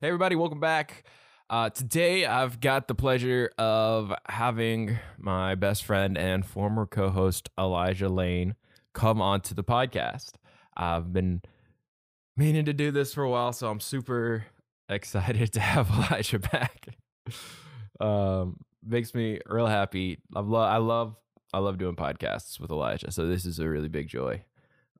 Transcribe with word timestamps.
Hey, 0.00 0.08
everybody, 0.08 0.34
welcome 0.34 0.58
back. 0.58 1.04
Uh, 1.48 1.70
today, 1.70 2.26
I've 2.26 2.58
got 2.58 2.88
the 2.88 2.96
pleasure 2.96 3.52
of 3.56 4.12
having 4.28 4.98
my 5.18 5.54
best 5.54 5.84
friend 5.84 6.18
and 6.18 6.44
former 6.44 6.84
co 6.84 7.10
host, 7.10 7.48
Elijah 7.56 8.08
Lane, 8.08 8.56
come 8.92 9.22
onto 9.22 9.54
the 9.54 9.62
podcast. 9.62 10.32
I've 10.76 11.12
been 11.12 11.42
meaning 12.36 12.64
to 12.64 12.72
do 12.72 12.90
this 12.90 13.14
for 13.14 13.22
a 13.22 13.30
while, 13.30 13.52
so 13.52 13.70
I'm 13.70 13.78
super 13.78 14.46
excited 14.88 15.52
to 15.54 15.60
have 15.60 15.88
Elijah 16.10 16.40
back. 16.40 16.88
um, 18.00 18.56
makes 18.84 19.14
me 19.14 19.38
real 19.46 19.68
happy. 19.68 20.18
I 20.34 20.40
love, 20.40 20.68
I 20.72 20.78
love, 20.78 21.16
I 21.52 21.58
love 21.58 21.78
doing 21.78 21.94
podcasts 21.94 22.58
with 22.58 22.72
Elijah, 22.72 23.12
so 23.12 23.28
this 23.28 23.46
is 23.46 23.60
a 23.60 23.68
really 23.68 23.88
big 23.88 24.08
joy. 24.08 24.42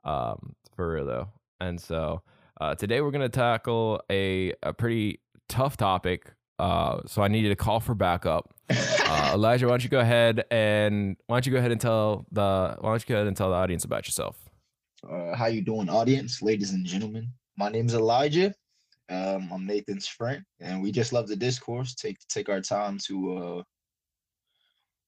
Um, 0.05 0.55
for 0.77 0.93
real 0.93 1.05
though, 1.05 1.29
and 1.61 1.81
so 1.81 2.23
uh, 2.61 2.75
today 2.75 3.01
we're 3.01 3.11
going 3.11 3.23
to 3.23 3.29
tackle 3.29 4.01
a, 4.11 4.53
a 4.63 4.73
pretty 4.73 5.21
tough 5.49 5.77
topic. 5.77 6.33
Uh, 6.59 7.01
so 7.07 7.23
I 7.23 7.29
needed 7.29 7.49
to 7.49 7.57
call 7.57 7.81
for 7.81 7.95
backup. 7.95 8.55
Uh, 8.71 9.31
Elijah, 9.35 9.67
why 9.67 9.73
don't 9.73 9.85
you 9.85 9.91
go 9.91 9.99
ahead 9.99 10.45
and 10.51 11.17
why 11.27 11.37
don't 11.37 11.47
you 11.47 11.53
go 11.53 11.59
ahead 11.59 11.73
and 11.73 11.81
tell 11.81 12.27
the 12.31 12.77
why 12.81 12.91
don't 12.91 13.03
you 13.03 13.13
go 13.13 13.17
ahead 13.17 13.27
and 13.27 13.37
tell 13.37 13.51
the 13.51 13.57
audience 13.57 13.85
about 13.85 14.07
yourself? 14.07 14.37
Uh, 15.09 15.35
how 15.35 15.47
you 15.47 15.61
doing, 15.61 15.89
audience, 15.89 16.43
ladies 16.43 16.73
and 16.73 16.87
gentlemen? 16.87 17.29
My 17.57 17.69
name 17.69 17.87
is 17.87 17.95
Elijah. 17.95 18.55
Um, 19.11 19.51
I'm 19.53 19.67
Nathan's 19.67 20.07
friend, 20.07 20.43
and 20.61 20.83
we 20.83 20.91
just 20.91 21.13
love 21.13 21.29
the 21.29 21.37
discourse. 21.37 21.95
Take 21.95 22.17
take 22.29 22.49
our 22.49 22.61
time 22.61 22.99
to 23.07 23.37
uh, 23.37 23.63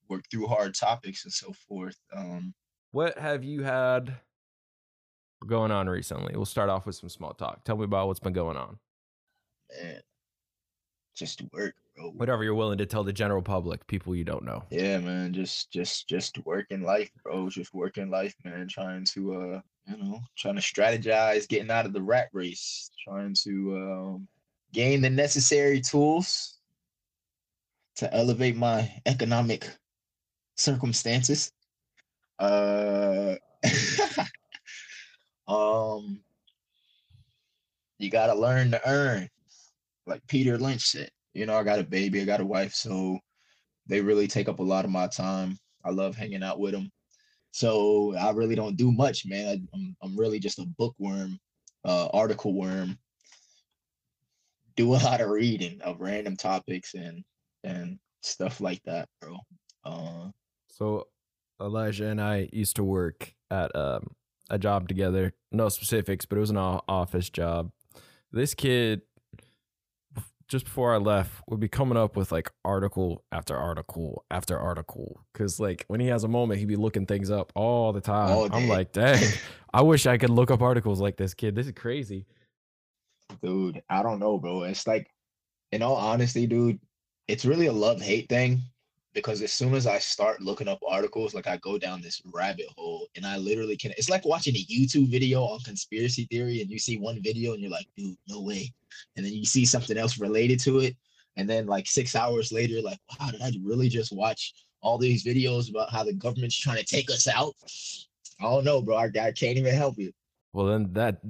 work 0.09 0.25
through 0.31 0.49
hard 0.49 0.75
topics 0.75 1.25
and 1.25 1.33
so 1.33 1.53
forth. 1.69 1.97
Um, 2.15 2.55
What 2.91 3.17
have 3.19 3.43
you 3.45 3.63
had 3.63 4.17
going 5.47 5.71
on 5.71 5.89
recently? 5.89 6.35
We'll 6.35 6.45
start 6.45 6.71
off 6.71 6.87
with 6.87 6.95
some 6.95 7.09
small 7.09 7.35
talk. 7.35 7.65
Tell 7.65 7.77
me 7.77 7.85
about 7.85 8.07
what's 8.09 8.21
been 8.21 8.33
going 8.33 8.57
on. 8.57 8.79
man, 9.83 10.01
just 11.15 11.43
work, 11.53 11.75
bro. 11.97 12.11
Whatever 12.11 12.45
you're 12.45 12.55
willing 12.55 12.79
to 12.79 12.87
tell 12.87 13.03
the 13.03 13.13
general 13.13 13.43
public, 13.43 13.87
people 13.87 14.15
you 14.15 14.25
don't 14.25 14.45
know. 14.45 14.63
Yeah, 14.71 14.99
man, 14.99 15.33
just 15.33 15.73
just 15.73 16.09
just 16.09 16.39
working 16.45 16.83
life, 16.83 17.11
bro. 17.23 17.49
Just 17.49 17.75
working 17.75 18.11
life, 18.11 18.35
man. 18.45 18.69
Trying 18.69 19.05
to 19.15 19.35
uh, 19.35 19.61
you 19.87 19.97
know, 19.97 20.21
trying 20.37 20.57
to 20.57 20.61
strategize, 20.61 21.49
getting 21.49 21.71
out 21.71 21.87
of 21.87 21.93
the 21.93 22.03
rat 22.03 22.29
race, 22.33 22.91
trying 23.03 23.35
to 23.43 23.77
um 23.77 24.29
gain 24.73 25.01
the 25.01 25.11
necessary 25.11 25.81
tools 25.81 26.59
to 27.97 28.13
elevate 28.15 28.57
my 28.57 28.93
economic 29.07 29.69
circumstances. 30.57 31.51
Uh 32.39 33.37
um 35.49 36.21
you 37.99 38.11
gotta 38.11 38.35
learn 38.35 38.71
to 38.73 38.89
earn, 38.89 39.29
like 40.07 40.27
Peter 40.27 40.59
Lynch 40.59 40.83
said. 40.83 41.11
You 41.35 41.47
know, 41.47 41.57
I 41.57 41.63
got 41.63 41.79
a 41.79 41.85
baby, 41.85 42.21
I 42.21 42.25
got 42.25 42.41
a 42.41 42.45
wife, 42.47 42.75
so 42.75 43.19
they 43.87 44.01
really 44.01 44.27
take 44.27 44.49
up 44.49 44.59
a 44.59 44.63
lot 44.63 44.85
of 44.85 44.91
my 44.91 45.07
time. 45.07 45.59
I 45.85 45.91
love 45.91 46.17
hanging 46.17 46.43
out 46.43 46.59
with 46.59 46.73
them. 46.73 46.91
So 47.53 48.15
I 48.17 48.31
really 48.33 48.55
don't 48.55 48.77
do 48.77 48.93
much, 48.93 49.25
man. 49.27 49.49
I, 49.49 49.77
I'm 49.77 49.97
I'm 50.03 50.17
really 50.17 50.39
just 50.39 50.59
a 50.59 50.67
bookworm, 50.79 51.39
uh, 51.85 52.09
article 52.13 52.53
worm. 52.55 52.99
Do 54.77 54.95
a 54.95 54.97
lot 55.05 55.21
of 55.21 55.31
reading 55.31 55.81
of 55.83 56.01
random 56.01 56.37
topics 56.37 56.95
and 56.95 57.25
and 57.65 57.99
stuff 58.23 58.61
like 58.61 58.83
that, 58.85 59.09
bro. 59.21 59.39
Uh, 59.85 60.31
So 60.69 61.07
Elijah 61.61 62.09
and 62.09 62.21
I 62.21 62.49
used 62.53 62.77
to 62.77 62.85
work 62.85 63.35
at 63.51 63.75
um, 63.75 64.16
a 64.51 64.59
job 64.59 64.89
together. 64.89 65.33
No 65.53 65.69
specifics, 65.69 66.27
but 66.27 66.37
it 66.37 66.41
was 66.41 66.51
an 66.51 66.57
office 66.57 67.31
job. 67.31 67.71
This 68.33 68.55
kid, 68.55 69.03
just 70.49 70.65
before 70.65 70.95
I 70.95 70.99
left, 70.99 71.43
would 71.49 71.61
be 71.61 71.69
coming 71.69 71.97
up 71.97 72.17
with 72.17 72.31
like 72.33 72.51
article 72.65 73.25
after 73.33 73.57
article 73.57 74.25
after 74.31 74.59
article. 74.59 75.21
Cause 75.35 75.59
like 75.59 75.85
when 75.89 76.01
he 76.01 76.09
has 76.09 76.25
a 76.25 76.29
moment, 76.29 76.61
he'd 76.61 76.69
be 76.69 76.77
looking 76.77 77.07
things 77.07 77.31
up 77.31 77.53
all 77.55 77.93
the 77.93 78.01
time. 78.01 78.31
All 78.31 78.49
I'm 78.53 78.69
like, 78.69 78.93
dang, 78.93 79.23
I 79.73 79.83
wish 79.83 80.07
I 80.07 80.19
could 80.19 80.31
look 80.31 80.51
up 80.51 80.63
articles 80.63 81.01
like 81.01 81.17
this 81.17 81.35
kid. 81.35 81.55
This 81.55 81.67
is 81.67 81.73
crazy. 81.73 82.27
dude, 83.43 83.83
I 83.89 84.03
don't 84.03 84.21
know, 84.21 84.39
bro. 84.39 84.63
It's 84.63 84.87
like, 84.87 85.11
in 85.73 85.83
all 85.83 85.97
honesty, 85.97 86.47
dude, 86.47 86.79
it's 87.27 87.45
really 87.45 87.67
a 87.67 87.73
love 87.73 88.01
hate 88.01 88.29
thing 88.29 88.63
because 89.17 89.41
as 89.41 89.51
soon 89.51 89.73
as 89.75 89.87
I 89.87 89.99
start 89.99 90.43
looking 90.43 90.69
up 90.69 90.79
articles, 90.87 91.35
like 91.35 91.47
I 91.47 91.57
go 91.57 91.79
down 91.79 92.03
this 92.03 92.21
rabbit 92.35 92.67
hole 92.77 93.09
and 93.17 93.25
I 93.25 93.39
literally 93.39 93.75
can. 93.75 93.93
It's 93.93 94.11
like 94.11 94.27
watching 94.27 94.55
a 94.55 94.65
YouTube 94.67 95.11
video 95.11 95.43
on 95.43 95.59
conspiracy 95.61 96.29
theory 96.31 96.61
and 96.61 96.71
you 96.71 96.79
see 96.79 96.99
one 96.99 97.23
video 97.23 97.55
and 97.55 97.63
you're 97.63 97.71
like, 97.71 97.87
dude, 97.97 98.15
no 98.29 98.43
way. 98.43 98.71
And 99.17 99.25
then 99.25 99.33
you 99.33 99.47
see 99.47 99.65
something 99.65 99.97
else 99.97 100.19
related 100.21 100.61
to 100.61 100.81
it. 100.81 100.97
And 101.39 101.49
then 101.49 101.67
like 101.67 101.87
six 101.87 102.15
hours 102.15 102.53
later, 102.53 102.83
like, 102.83 102.99
wow, 103.19 103.31
did 103.31 103.41
I 103.41 103.53
really 103.65 103.89
just 103.89 104.13
watch 104.13 104.53
all 104.83 104.99
these 104.99 105.25
videos 105.25 105.71
about 105.71 105.91
how 105.91 106.05
the 106.05 106.13
government's 106.13 106.59
trying 106.59 106.77
to 106.77 106.85
take 106.85 107.11
us 107.11 107.27
out? 107.27 107.55
I 108.39 108.45
don't 108.45 108.65
know, 108.65 108.83
bro. 108.83 108.97
I, 108.97 109.05
I 109.07 109.33
can't 109.33 109.57
even 109.57 109.75
help 109.75 109.97
you. 109.97 110.13
Well, 110.53 110.67
then 110.67 110.93
that 110.93 111.23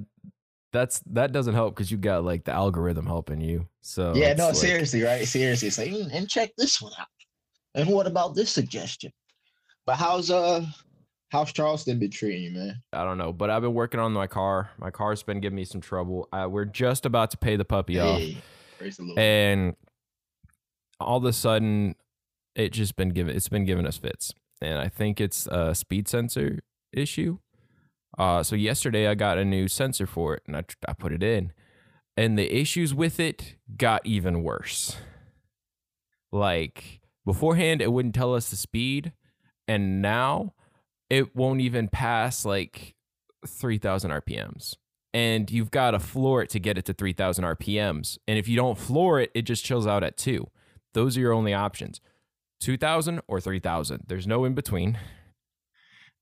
that's 0.73 0.99
that 1.11 1.31
doesn't 1.31 1.53
help 1.53 1.73
because 1.73 1.89
you 1.89 1.97
got 1.97 2.25
like 2.25 2.43
the 2.43 2.51
algorithm 2.51 3.05
helping 3.05 3.39
you. 3.39 3.69
So 3.79 4.13
yeah, 4.13 4.33
no, 4.33 4.47
like- 4.47 4.55
seriously, 4.55 5.03
right? 5.03 5.25
Seriously, 5.25 5.69
it's 5.69 5.77
like, 5.77 5.91
"Mm, 5.91 6.09
and 6.11 6.29
check 6.29 6.51
this 6.57 6.81
one 6.81 6.91
out. 6.99 7.07
And 7.77 7.87
what 7.89 8.07
about 8.07 8.35
this 8.35 8.49
suggestion? 8.51 9.13
But 9.85 9.95
how's 9.95 10.29
uh 10.31 10.65
how's 11.29 11.53
Charleston 11.53 11.99
been 11.99 12.11
treating 12.11 12.43
you, 12.43 12.51
man? 12.51 12.81
I 12.91 13.03
don't 13.05 13.17
know, 13.17 13.31
but 13.31 13.49
I've 13.49 13.61
been 13.61 13.73
working 13.75 13.99
on 13.99 14.11
my 14.11 14.27
car. 14.27 14.71
My 14.79 14.89
car's 14.91 15.23
been 15.23 15.39
giving 15.39 15.55
me 15.55 15.63
some 15.63 15.79
trouble. 15.79 16.27
Uh, 16.33 16.47
we're 16.49 16.65
just 16.65 17.05
about 17.05 17.31
to 17.31 17.37
pay 17.37 17.55
the 17.55 17.63
puppy 17.63 17.99
off, 17.99 18.19
Hey, 18.19 18.37
Lord. 18.99 19.17
and 19.19 19.75
all 20.99 21.17
of 21.17 21.23
a 21.25 21.31
sudden, 21.31 21.95
it 22.55 22.73
just 22.73 22.95
been 22.95 23.09
giving. 23.09 23.35
It's 23.35 23.47
been 23.47 23.63
giving 23.65 23.85
us 23.85 23.97
fits, 23.97 24.33
and 24.59 24.79
I 24.79 24.89
think 24.89 25.21
it's 25.21 25.45
a 25.47 25.75
speed 25.75 26.07
sensor 26.07 26.59
issue. 26.91 27.37
Uh, 28.17 28.41
so 28.41 28.55
yesterday 28.55 29.07
I 29.07 29.13
got 29.13 29.37
a 29.37 29.45
new 29.45 29.67
sensor 29.67 30.07
for 30.07 30.33
it, 30.33 30.41
and 30.47 30.55
I 30.57 30.63
I 30.87 30.93
put 30.93 31.13
it 31.13 31.21
in, 31.21 31.53
and 32.17 32.37
the 32.39 32.51
issues 32.51 32.93
with 32.95 33.19
it 33.19 33.55
got 33.77 34.03
even 34.05 34.41
worse. 34.43 34.97
Like 36.31 36.99
beforehand, 37.27 37.81
it 37.81 37.91
wouldn't 37.91 38.15
tell 38.15 38.33
us 38.33 38.49
the 38.49 38.55
speed, 38.55 39.11
and 39.67 40.01
now 40.01 40.53
it 41.09 41.35
won't 41.35 41.59
even 41.59 41.89
pass 41.89 42.45
like 42.45 42.95
3000 43.45 44.11
RPMs. 44.11 44.75
And 45.13 45.51
you've 45.51 45.69
got 45.69 45.91
to 45.91 45.99
floor 45.99 46.41
it 46.41 46.49
to 46.51 46.59
get 46.59 46.77
it 46.77 46.85
to 46.85 46.93
3000 46.93 47.43
RPMs. 47.43 48.17
And 48.27 48.39
if 48.39 48.47
you 48.47 48.55
don't 48.55 48.77
floor 48.77 49.19
it, 49.19 49.31
it 49.33 49.41
just 49.41 49.65
chills 49.65 49.85
out 49.85 50.03
at 50.03 50.15
two. 50.15 50.47
Those 50.93 51.17
are 51.17 51.19
your 51.19 51.33
only 51.33 51.53
options 51.53 51.99
2000 52.61 53.21
or 53.27 53.41
3000. 53.41 54.03
There's 54.07 54.25
no 54.25 54.45
in 54.45 54.53
between. 54.53 54.97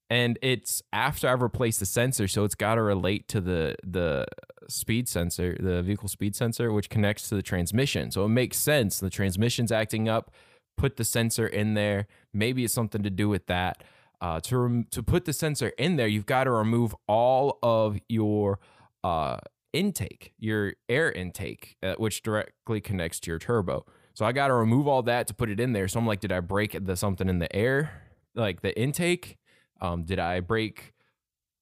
And 0.09 0.39
it's 0.41 0.81
after 0.91 1.27
I've 1.27 1.41
replaced 1.41 1.79
the 1.79 1.85
sensor, 1.85 2.27
so 2.27 2.43
it's 2.43 2.55
got 2.55 2.75
to 2.75 2.81
relate 2.81 3.27
to 3.29 3.41
the 3.41 3.75
the 3.83 4.25
speed 4.67 5.07
sensor, 5.07 5.55
the 5.59 5.81
vehicle 5.81 6.09
speed 6.09 6.35
sensor, 6.35 6.71
which 6.71 6.89
connects 6.89 7.29
to 7.29 7.35
the 7.35 7.41
transmission. 7.41 8.11
So 8.11 8.25
it 8.25 8.29
makes 8.29 8.57
sense. 8.57 8.99
The 8.99 9.09
transmission's 9.09 9.71
acting 9.71 10.07
up. 10.07 10.31
Put 10.77 10.97
the 10.97 11.03
sensor 11.03 11.47
in 11.47 11.73
there. 11.73 12.07
Maybe 12.33 12.63
it's 12.63 12.73
something 12.73 13.03
to 13.03 13.09
do 13.09 13.29
with 13.29 13.47
that. 13.47 13.83
Uh, 14.21 14.39
to 14.41 14.57
rem- 14.57 14.87
to 14.91 15.03
put 15.03 15.25
the 15.25 15.33
sensor 15.33 15.69
in 15.77 15.97
there, 15.97 16.07
you've 16.07 16.25
got 16.25 16.45
to 16.45 16.51
remove 16.51 16.95
all 17.07 17.59
of 17.61 17.99
your 18.07 18.59
uh, 19.03 19.37
intake, 19.73 20.33
your 20.39 20.73
air 20.89 21.11
intake, 21.11 21.75
uh, 21.83 21.95
which 21.95 22.23
directly 22.23 22.81
connects 22.81 23.19
to 23.21 23.31
your 23.31 23.39
turbo. 23.39 23.85
So 24.13 24.25
I 24.25 24.31
got 24.31 24.47
to 24.47 24.53
remove 24.53 24.87
all 24.87 25.03
that 25.03 25.27
to 25.27 25.33
put 25.33 25.49
it 25.49 25.59
in 25.59 25.73
there. 25.73 25.87
So 25.87 25.99
I'm 25.99 26.07
like, 26.07 26.21
did 26.21 26.31
I 26.31 26.39
break 26.39 26.85
the 26.85 26.95
something 26.95 27.27
in 27.27 27.39
the 27.39 27.53
air, 27.53 28.01
like 28.33 28.61
the 28.61 28.77
intake? 28.79 29.37
Um, 29.81 30.03
did 30.03 30.19
I 30.19 30.39
break 30.39 30.93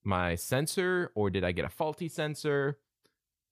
my 0.04 0.36
sensor 0.36 1.10
or 1.16 1.30
did 1.30 1.42
I 1.42 1.50
get 1.50 1.64
a 1.64 1.68
faulty 1.68 2.08
sensor? 2.08 2.78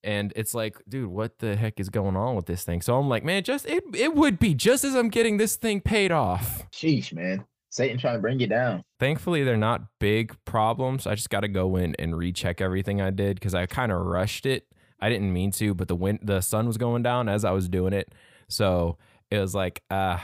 And 0.03 0.33
it's 0.35 0.53
like, 0.53 0.77
dude, 0.87 1.07
what 1.07 1.39
the 1.39 1.55
heck 1.55 1.79
is 1.79 1.89
going 1.89 2.15
on 2.15 2.35
with 2.35 2.45
this 2.45 2.63
thing? 2.63 2.81
So 2.81 2.97
I'm 2.97 3.07
like, 3.07 3.23
man, 3.23 3.43
just 3.43 3.65
it 3.65 3.83
it 3.93 4.15
would 4.15 4.37
be 4.39 4.53
just 4.53 4.83
as 4.83 4.95
I'm 4.95 5.09
getting 5.09 5.37
this 5.37 5.55
thing 5.55 5.81
paid 5.81 6.11
off. 6.11 6.63
Sheesh, 6.71 7.13
man. 7.13 7.45
Satan 7.69 7.97
trying 7.97 8.15
to 8.15 8.21
bring 8.21 8.39
you 8.39 8.45
down. 8.45 8.83
Thankfully, 8.99 9.43
they're 9.43 9.57
not 9.57 9.81
big 9.99 10.35
problems. 10.45 11.07
I 11.07 11.15
just 11.15 11.31
got 11.31 11.39
to 11.39 11.47
go 11.47 11.75
in 11.75 11.95
and 11.97 12.15
recheck 12.15 12.61
everything 12.61 13.01
I 13.01 13.09
did 13.09 13.35
because 13.35 13.55
I 13.55 13.65
kind 13.65 13.91
of 13.91 13.99
rushed 14.05 14.45
it. 14.45 14.67
I 14.99 15.09
didn't 15.09 15.33
mean 15.33 15.51
to, 15.53 15.73
but 15.73 15.87
the 15.87 15.95
wind, 15.95 16.19
the 16.21 16.41
sun 16.41 16.67
was 16.67 16.77
going 16.77 17.01
down 17.01 17.27
as 17.27 17.43
I 17.43 17.51
was 17.51 17.67
doing 17.67 17.93
it, 17.93 18.13
so 18.47 18.97
it 19.31 19.39
was 19.39 19.55
like, 19.55 19.81
uh, 19.89 20.19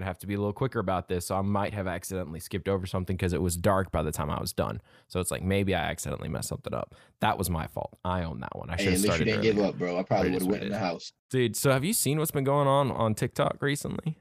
To 0.00 0.06
have 0.06 0.18
to 0.18 0.26
be 0.26 0.34
a 0.34 0.38
little 0.38 0.52
quicker 0.52 0.78
about 0.78 1.08
this. 1.08 1.26
So 1.26 1.36
I 1.36 1.42
might 1.42 1.74
have 1.74 1.86
accidentally 1.86 2.40
skipped 2.40 2.68
over 2.68 2.86
something 2.86 3.16
because 3.16 3.32
it 3.32 3.40
was 3.42 3.56
dark 3.56 3.90
by 3.92 4.02
the 4.02 4.12
time 4.12 4.30
I 4.30 4.40
was 4.40 4.52
done. 4.52 4.80
So 5.08 5.20
it's 5.20 5.30
like 5.30 5.42
maybe 5.42 5.74
I 5.74 5.80
accidentally 5.90 6.28
messed 6.28 6.48
something 6.48 6.74
up. 6.74 6.94
That 7.20 7.38
was 7.38 7.48
my 7.50 7.66
fault. 7.66 7.98
I 8.04 8.22
own 8.24 8.40
that 8.40 8.56
one. 8.56 8.70
I 8.70 8.76
should 8.76 8.84
Hey, 8.86 8.90
have 8.92 9.00
at 9.00 9.02
least 9.08 9.18
you 9.18 9.24
didn't 9.24 9.42
give 9.42 9.58
up, 9.58 9.78
bro. 9.78 9.98
I 9.98 10.02
probably 10.02 10.30
would 10.32 10.42
have 10.42 10.50
went 10.50 10.62
in 10.64 10.70
the 10.70 10.78
house. 10.78 11.12
Dude, 11.30 11.56
so 11.56 11.70
have 11.72 11.84
you 11.84 11.92
seen 11.92 12.18
what's 12.18 12.30
been 12.30 12.44
going 12.44 12.68
on 12.68 12.90
on 12.90 13.14
TikTok 13.14 13.58
recently? 13.60 14.18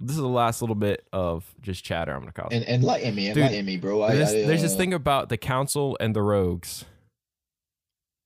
This 0.00 0.16
is 0.16 0.22
the 0.22 0.28
last 0.28 0.60
little 0.62 0.74
bit 0.74 1.06
of 1.12 1.54
just 1.60 1.84
chatter. 1.84 2.12
I'm 2.12 2.20
gonna 2.20 2.32
call 2.32 2.48
it. 2.50 2.54
And 2.56 2.64
enlighten 2.64 3.14
me, 3.14 3.28
Dude, 3.28 3.36
enlighten 3.38 3.64
me, 3.66 3.76
bro. 3.76 4.02
I, 4.02 4.14
There's, 4.16 4.30
I, 4.30 4.42
there's 4.46 4.62
this 4.62 4.74
uh, 4.74 4.78
thing 4.78 4.92
about 4.94 5.28
the 5.28 5.36
council 5.36 5.96
and 6.00 6.16
the 6.16 6.22
rogues. 6.22 6.84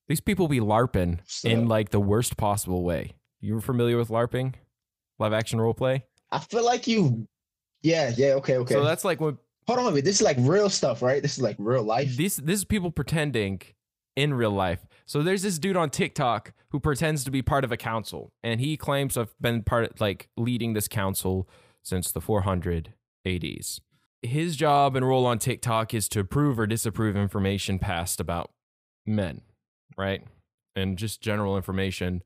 These 0.08 0.20
people 0.20 0.48
be 0.48 0.60
LARPing 0.60 1.18
So- 1.26 1.48
in 1.48 1.68
like 1.68 1.90
the 1.90 2.00
worst 2.00 2.36
possible 2.36 2.82
way. 2.82 3.14
You 3.40 3.60
familiar 3.60 3.98
with 3.98 4.08
LARPing? 4.08 4.54
Live 5.18 5.32
action 5.32 5.60
role 5.60 5.74
play? 5.74 6.04
I 6.30 6.38
feel 6.38 6.64
like 6.64 6.86
you. 6.86 7.26
Yeah, 7.82 8.12
yeah, 8.16 8.34
okay, 8.34 8.56
okay. 8.56 8.74
So 8.74 8.84
that's 8.84 9.04
like 9.04 9.20
when 9.20 9.38
Hold 9.66 9.80
on 9.80 9.86
a 9.86 9.90
minute. 9.90 10.04
This 10.04 10.16
is 10.16 10.22
like 10.22 10.36
real 10.40 10.70
stuff, 10.70 11.02
right? 11.02 11.20
This 11.20 11.36
is 11.36 11.42
like 11.42 11.56
real 11.58 11.82
life. 11.82 12.16
These 12.16 12.36
this 12.36 12.60
is 12.60 12.64
people 12.64 12.90
pretending 12.92 13.62
in 14.14 14.32
real 14.32 14.52
life. 14.52 14.86
So 15.06 15.22
there's 15.22 15.42
this 15.42 15.58
dude 15.58 15.76
on 15.76 15.90
TikTok 15.90 16.52
who 16.70 16.78
pretends 16.78 17.24
to 17.24 17.30
be 17.30 17.42
part 17.42 17.64
of 17.64 17.72
a 17.72 17.76
council, 17.76 18.32
and 18.44 18.60
he 18.60 18.76
claims 18.76 19.14
to 19.14 19.20
have 19.20 19.34
been 19.40 19.62
part 19.62 19.90
of, 19.90 20.00
like 20.00 20.28
leading 20.36 20.72
this 20.72 20.88
council 20.88 21.48
since 21.82 22.12
the 22.12 22.20
400 22.20 22.94
ADs. 23.26 23.80
His 24.22 24.56
job 24.56 24.96
and 24.96 25.06
role 25.06 25.26
on 25.26 25.38
TikTok 25.38 25.92
is 25.92 26.08
to 26.10 26.20
approve 26.20 26.58
or 26.58 26.66
disapprove 26.66 27.16
information 27.16 27.78
passed 27.78 28.20
about 28.20 28.50
men, 29.04 29.42
right? 29.96 30.22
And 30.76 30.96
just 30.96 31.20
general 31.20 31.56
information 31.56 32.22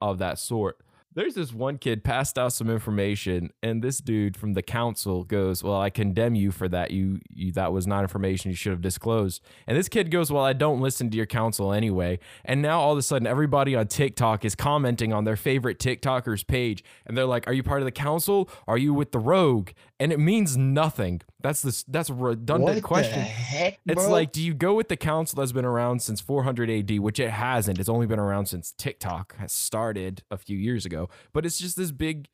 of 0.00 0.18
that 0.18 0.38
sort. 0.38 0.78
There's 1.14 1.34
this 1.34 1.52
one 1.52 1.76
kid 1.76 2.04
passed 2.04 2.38
out 2.38 2.54
some 2.54 2.70
information, 2.70 3.50
and 3.62 3.82
this 3.82 3.98
dude 3.98 4.34
from 4.34 4.54
the 4.54 4.62
council 4.62 5.24
goes, 5.24 5.62
"Well, 5.62 5.78
I 5.78 5.90
condemn 5.90 6.34
you 6.34 6.50
for 6.50 6.68
that. 6.68 6.90
You, 6.90 7.20
you 7.28 7.52
that 7.52 7.70
was 7.70 7.86
not 7.86 8.02
information 8.02 8.50
you 8.50 8.56
should 8.56 8.72
have 8.72 8.80
disclosed." 8.80 9.42
And 9.66 9.76
this 9.76 9.90
kid 9.90 10.10
goes, 10.10 10.32
"Well, 10.32 10.44
I 10.44 10.54
don't 10.54 10.80
listen 10.80 11.10
to 11.10 11.16
your 11.16 11.26
council 11.26 11.70
anyway." 11.70 12.18
And 12.46 12.62
now 12.62 12.80
all 12.80 12.92
of 12.92 12.98
a 12.98 13.02
sudden, 13.02 13.26
everybody 13.26 13.76
on 13.76 13.88
TikTok 13.88 14.42
is 14.44 14.54
commenting 14.54 15.12
on 15.12 15.24
their 15.24 15.36
favorite 15.36 15.78
TikToker's 15.78 16.44
page, 16.44 16.82
and 17.04 17.14
they're 17.14 17.26
like, 17.26 17.46
"Are 17.46 17.52
you 17.52 17.62
part 17.62 17.82
of 17.82 17.86
the 17.86 17.92
council? 17.92 18.48
Are 18.66 18.78
you 18.78 18.94
with 18.94 19.12
the 19.12 19.18
rogue?" 19.18 19.70
And 20.00 20.12
it 20.12 20.18
means 20.18 20.56
nothing. 20.56 21.20
That's 21.42 21.62
this. 21.62 21.84
That's 21.84 22.10
a 22.10 22.14
redundant 22.14 22.76
what 22.76 22.82
question. 22.82 23.18
the 23.18 23.24
heck, 23.24 23.80
It's 23.86 24.06
like, 24.06 24.32
do 24.32 24.42
you 24.42 24.54
go 24.54 24.74
with 24.74 24.88
the 24.88 24.96
council 24.96 25.36
that's 25.36 25.52
been 25.52 25.64
around 25.64 26.02
since 26.02 26.20
400 26.20 26.70
AD, 26.70 26.98
which 27.00 27.18
it 27.18 27.30
hasn't? 27.30 27.78
It's 27.78 27.88
only 27.88 28.06
been 28.06 28.18
around 28.18 28.46
since 28.46 28.72
TikTok 28.72 29.36
has 29.36 29.52
started 29.52 30.22
a 30.30 30.36
few 30.36 30.56
years 30.56 30.86
ago. 30.86 31.08
But 31.32 31.44
it's 31.44 31.58
just 31.58 31.76
this 31.76 31.90
big, 31.90 32.28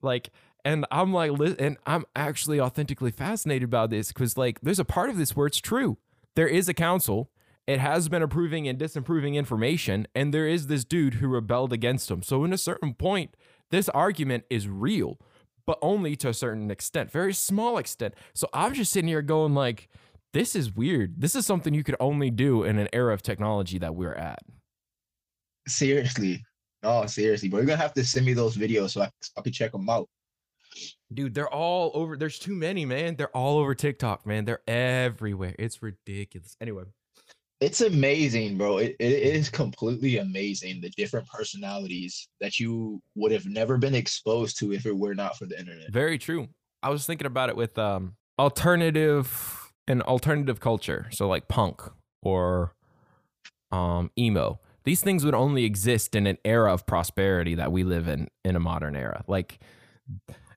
like, 0.00 0.30
and 0.64 0.86
I'm 0.90 1.12
like, 1.12 1.32
and 1.58 1.76
I'm 1.86 2.04
actually 2.14 2.60
authentically 2.60 3.10
fascinated 3.10 3.64
about 3.64 3.90
this 3.90 4.08
because, 4.08 4.36
like, 4.36 4.60
there's 4.60 4.78
a 4.78 4.84
part 4.84 5.10
of 5.10 5.16
this 5.16 5.34
where 5.34 5.46
it's 5.46 5.58
true. 5.58 5.98
There 6.36 6.48
is 6.48 6.68
a 6.68 6.74
council. 6.74 7.30
It 7.66 7.78
has 7.78 8.08
been 8.08 8.22
approving 8.22 8.66
and 8.66 8.78
disapproving 8.78 9.34
information, 9.34 10.06
and 10.14 10.32
there 10.32 10.48
is 10.48 10.66
this 10.66 10.84
dude 10.84 11.14
who 11.14 11.28
rebelled 11.28 11.72
against 11.72 12.10
him. 12.10 12.22
So, 12.22 12.44
in 12.44 12.52
a 12.52 12.58
certain 12.58 12.94
point, 12.94 13.36
this 13.70 13.88
argument 13.88 14.44
is 14.50 14.68
real, 14.68 15.18
but 15.66 15.78
only 15.82 16.16
to 16.16 16.28
a 16.28 16.34
certain 16.34 16.70
extent, 16.70 17.10
very 17.10 17.34
small 17.34 17.78
extent. 17.78 18.14
So 18.34 18.48
I'm 18.52 18.74
just 18.74 18.92
sitting 18.92 19.08
here 19.08 19.22
going 19.22 19.54
like, 19.54 19.88
this 20.32 20.56
is 20.56 20.74
weird. 20.74 21.20
This 21.20 21.34
is 21.34 21.44
something 21.46 21.74
you 21.74 21.84
could 21.84 21.96
only 22.00 22.30
do 22.30 22.64
in 22.64 22.78
an 22.78 22.88
era 22.92 23.12
of 23.14 23.22
technology 23.22 23.78
that 23.78 23.94
we're 23.94 24.14
at. 24.14 24.40
seriously. 25.68 26.44
No, 26.82 27.06
seriously, 27.06 27.48
bro. 27.48 27.60
You're 27.60 27.66
gonna 27.66 27.76
have 27.80 27.94
to 27.94 28.04
send 28.04 28.26
me 28.26 28.32
those 28.32 28.56
videos 28.56 28.90
so 28.90 29.02
I, 29.02 29.10
so 29.20 29.32
I 29.38 29.42
can 29.42 29.52
check 29.52 29.72
them 29.72 29.88
out. 29.88 30.08
Dude, 31.12 31.34
they're 31.34 31.48
all 31.52 31.90
over. 31.94 32.16
There's 32.16 32.38
too 32.38 32.54
many, 32.54 32.84
man. 32.86 33.16
They're 33.16 33.36
all 33.36 33.58
over 33.58 33.74
TikTok, 33.74 34.26
man. 34.26 34.46
They're 34.46 34.62
everywhere. 34.66 35.54
It's 35.58 35.82
ridiculous. 35.82 36.56
Anyway, 36.60 36.84
It's 37.62 37.80
amazing, 37.80 38.58
bro. 38.58 38.78
It, 38.78 38.96
it 38.98 39.22
is 39.22 39.48
completely 39.48 40.18
amazing 40.18 40.80
the 40.80 40.90
different 40.90 41.28
personalities 41.28 42.28
that 42.40 42.58
you 42.58 43.00
would 43.14 43.30
have 43.30 43.46
never 43.46 43.78
been 43.78 43.94
exposed 43.94 44.58
to 44.58 44.72
if 44.72 44.84
it 44.84 44.96
were 44.96 45.14
not 45.14 45.38
for 45.38 45.46
the 45.46 45.58
internet. 45.58 45.92
very 45.92 46.18
true. 46.18 46.48
I 46.82 46.90
was 46.90 47.06
thinking 47.06 47.26
about 47.26 47.50
it 47.50 47.56
with 47.56 47.78
um 47.78 48.16
alternative 48.36 49.72
and 49.86 50.02
alternative 50.02 50.58
culture. 50.58 51.06
So 51.12 51.28
like 51.28 51.46
punk 51.46 51.82
or 52.20 52.74
um 53.70 54.10
emo. 54.18 54.58
These 54.84 55.00
things 55.00 55.24
would 55.24 55.34
only 55.34 55.62
exist 55.62 56.16
in 56.16 56.26
an 56.26 56.38
era 56.44 56.72
of 56.72 56.84
prosperity 56.84 57.54
that 57.54 57.70
we 57.70 57.84
live 57.84 58.08
in 58.08 58.26
in 58.44 58.56
a 58.56 58.60
modern 58.60 58.96
era. 58.96 59.22
Like 59.28 59.60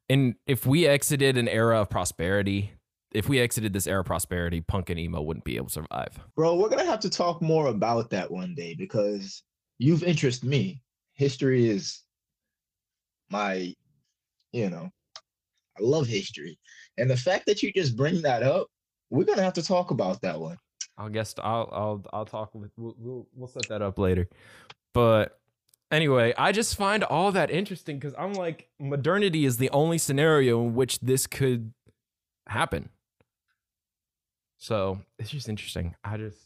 and 0.10 0.36
if 0.48 0.66
we 0.66 0.88
exited 0.88 1.38
an 1.38 1.48
era 1.48 1.82
of 1.82 1.90
prosperity, 1.90 2.72
if 3.16 3.30
we 3.30 3.40
exited 3.40 3.74
this 3.74 3.88
era 3.88 4.02
of 4.02 4.06
prosperity, 4.06 4.62
punk 4.62 4.90
and 4.90 5.00
emo 5.00 5.22
wouldn't 5.22 5.46
be 5.46 5.56
able 5.56 5.68
to 5.68 5.74
survive. 5.74 6.20
Bro, 6.36 6.56
we're 6.56 6.70
gonna 6.70 6.86
have 6.86 7.00
to 7.02 7.10
talk 7.10 7.42
more 7.42 7.68
about 7.68 8.10
that 8.10 8.30
one 8.30 8.54
day 8.54 8.76
because 8.76 9.44
you've 9.78 10.04
interested 10.04 10.48
me. 10.48 10.82
History 11.14 11.70
is 11.70 12.02
my, 13.30 13.74
you 14.52 14.70
know, 14.70 14.90
I 15.78 15.82
love 15.82 16.08
history. 16.08 16.60
And 16.98 17.10
the 17.10 17.18
fact 17.18 17.46
that 17.48 17.64
you 17.64 17.72
just 17.74 17.96
bring 17.96 18.22
that 18.22 18.44
up, 18.44 18.68
we're 19.10 19.24
gonna 19.24 19.44
have 19.44 19.54
to 19.54 19.64
talk 19.64 19.92
about 19.92 20.22
that 20.22 20.40
one. 20.40 20.58
I'll 20.98 21.10
guess 21.10 21.34
I'll 21.42 21.70
I'll 21.72 22.06
I'll 22.14 22.26
talk 22.26 22.54
with 22.54 22.72
we'll 22.78 22.96
we'll, 22.98 23.28
we'll 23.34 23.48
set 23.48 23.68
that 23.70 23.82
up 23.82 23.98
later. 23.98 24.28
But 24.94 25.40
anyway, 25.92 26.34
I 26.38 26.52
just 26.52 26.76
find 26.76 27.04
all 27.04 27.32
that 27.34 27.52
interesting 27.52 28.00
because 28.00 28.16
I'm 28.18 28.34
like 28.34 28.70
modernity 28.80 29.46
is 29.46 29.58
the 29.58 29.70
only 29.72 29.98
scenario 29.98 30.64
in 30.64 30.76
which 30.76 31.00
this 31.00 31.28
could 31.28 31.74
happen. 32.48 32.90
So 34.66 35.00
it's 35.20 35.30
just 35.30 35.48
interesting. 35.48 35.94
I 36.04 36.18
just 36.18 36.40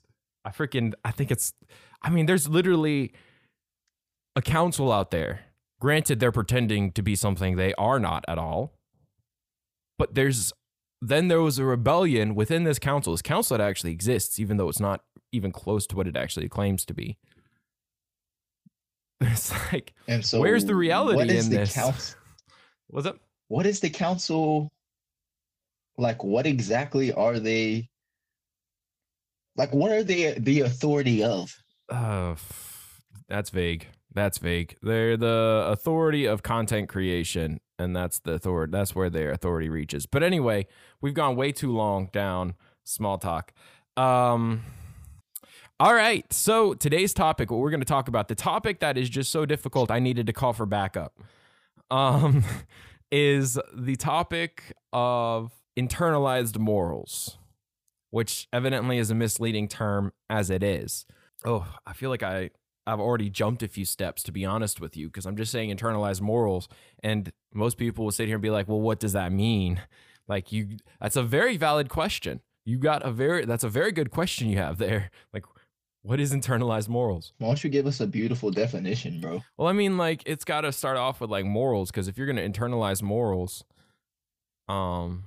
I 0.44 0.50
freaking 0.50 0.94
I 1.06 1.12
think 1.12 1.32
it's 1.32 1.54
I 2.02 2.10
mean 2.10 2.26
there's 2.26 2.50
literally 2.50 3.14
a 4.36 4.42
council 4.42 4.92
out 4.92 5.12
there. 5.12 5.46
Granted, 5.80 6.20
they're 6.20 6.34
pretending 6.34 6.92
to 6.92 7.02
be 7.02 7.16
something 7.16 7.56
they 7.56 7.74
are 7.76 7.98
not 7.98 8.26
at 8.28 8.38
all. 8.38 8.74
But 9.98 10.16
there's 10.16 10.52
then 11.02 11.30
there 11.30 11.40
was 11.40 11.60
a 11.60 11.64
rebellion 11.64 12.36
within 12.36 12.66
this 12.66 12.78
council. 12.78 13.14
This 13.14 13.22
council 13.22 13.58
that 13.58 13.64
actually 13.64 13.92
exists, 13.94 14.38
even 14.38 14.58
though 14.58 14.68
it's 14.68 14.82
not 14.82 15.02
even 15.32 15.54
close 15.54 15.88
to 15.88 15.96
what 15.96 16.06
it 16.06 16.18
actually 16.18 16.50
claims 16.50 16.84
to 16.86 16.94
be. 16.94 17.18
It's 19.22 19.52
like, 19.72 19.94
And 20.10 20.26
so 20.26 20.42
where's 20.42 20.66
the 20.66 20.76
reality 20.76 21.16
what 21.16 21.30
is 21.30 21.46
in 21.46 21.52
the 21.52 21.58
this? 21.60 21.74
council? 21.74 22.20
What's 22.88 23.08
up? 23.08 23.18
What 23.48 23.66
is 23.66 23.80
the 23.80 23.90
council 23.90 24.72
like? 25.98 26.24
What 26.24 26.46
exactly 26.46 27.14
are 27.14 27.40
they? 27.40 27.89
Like, 29.56 29.74
what 29.74 29.92
are 29.92 30.04
they 30.04 30.34
the 30.34 30.62
authority 30.62 31.24
of? 31.24 31.56
Uh, 31.90 32.36
that's 33.28 33.50
vague. 33.50 33.88
That's 34.14 34.38
vague. 34.38 34.76
They're 34.82 35.18
the 35.18 35.66
authority 35.68 36.26
of 36.26 36.44
content 36.44 36.90
creation, 36.90 37.60
and 37.78 37.96
that's 37.96 38.20
the 38.20 38.34
authority. 38.34 38.72
That's 38.72 38.96
where 38.96 39.10
their 39.10 39.32
authority 39.32 39.70
reaches. 39.70 40.06
But 40.06 40.24
anyway, 40.24 40.68
we've 41.02 41.14
gone 41.14 41.36
way 41.36 41.52
too 41.52 41.72
long 41.72 42.10
down 42.12 42.56
small 42.84 43.18
talk. 43.18 43.54
Um. 43.98 44.64
All 45.82 45.94
right. 45.94 46.32
So 46.34 46.74
today's 46.74 47.14
topic, 47.14 47.50
what 47.50 47.62
we're 47.62 47.70
going 47.70 47.80
to 47.80 47.86
talk 47.86 48.10
about, 48.10 48.28
the 48.28 48.36
topic 48.36 48.82
that 48.82 48.98
is 48.98 49.10
just 49.10 49.32
so 49.32 49.46
difficult, 49.46 49.90
I 49.90 50.00
needed 50.00 50.28
to 50.28 50.34
call 50.34 50.52
for 50.52 50.66
backup, 50.66 51.18
um, 51.90 52.44
is 53.14 53.58
the 53.74 53.96
topic 53.96 54.74
of 54.92 55.54
internalized 55.78 56.58
morals, 56.58 57.39
which 58.12 58.48
evidently 58.52 58.98
is 58.98 59.12
a 59.12 59.16
misleading 59.16 59.68
term 59.68 60.12
as 60.30 60.50
it 60.50 60.64
is. 60.64 61.06
Oh, 61.46 61.68
I 61.86 61.94
feel 61.94 62.10
like 62.10 62.24
I 62.24 62.52
I've 62.88 63.00
already 63.00 63.30
jumped 63.30 63.62
a 63.62 63.68
few 63.68 63.86
steps 63.86 64.24
to 64.24 64.32
be 64.32 64.46
honest 64.46 64.82
with 64.82 64.98
you 64.98 65.08
because 65.08 65.26
I'm 65.26 65.38
just 65.38 65.52
saying 65.52 65.76
internalized 65.76 66.22
morals 66.22 66.68
and 67.04 67.32
most 67.54 67.78
people 67.78 68.04
will 68.06 68.12
sit 68.12 68.28
here 68.28 68.36
and 68.36 68.42
be 68.42 68.50
like, 68.50 68.68
"Well, 68.68 68.82
what 68.82 69.00
does 69.00 69.14
that 69.14 69.32
mean?" 69.32 69.82
Like 70.28 70.52
you 70.52 70.78
that's 71.00 71.16
a 71.16 71.24
very 71.24 71.58
valid 71.58 71.90
question. 71.90 72.42
You 72.66 72.78
got 72.78 73.04
a 73.04 73.12
very 73.12 73.46
that's 73.46 73.64
a 73.64 73.70
very 73.70 73.92
good 73.92 74.12
question 74.12 74.50
you 74.50 74.58
have 74.58 74.78
there. 74.78 75.12
Like 75.34 75.46
what 76.02 76.20
is 76.20 76.34
internalized 76.34 76.88
morals? 76.88 77.34
Why 77.40 77.48
don't 77.48 77.64
you 77.64 77.70
give 77.70 77.86
us 77.86 78.00
a 78.00 78.08
beautiful 78.08 78.52
definition, 78.52 79.20
bro? 79.20 79.44
Well, 79.58 79.68
I 79.68 79.74
mean 79.74 79.98
like 79.98 80.24
it's 80.26 80.46
got 80.46 80.62
to 80.62 80.72
start 80.72 80.98
off 80.98 81.20
with 81.20 81.30
like 81.30 81.46
morals 81.46 81.92
because 81.92 82.08
if 82.08 82.18
you're 82.18 82.26
going 82.32 82.38
to 82.38 82.60
internalize 82.60 83.02
morals 83.02 83.66
um 84.70 85.26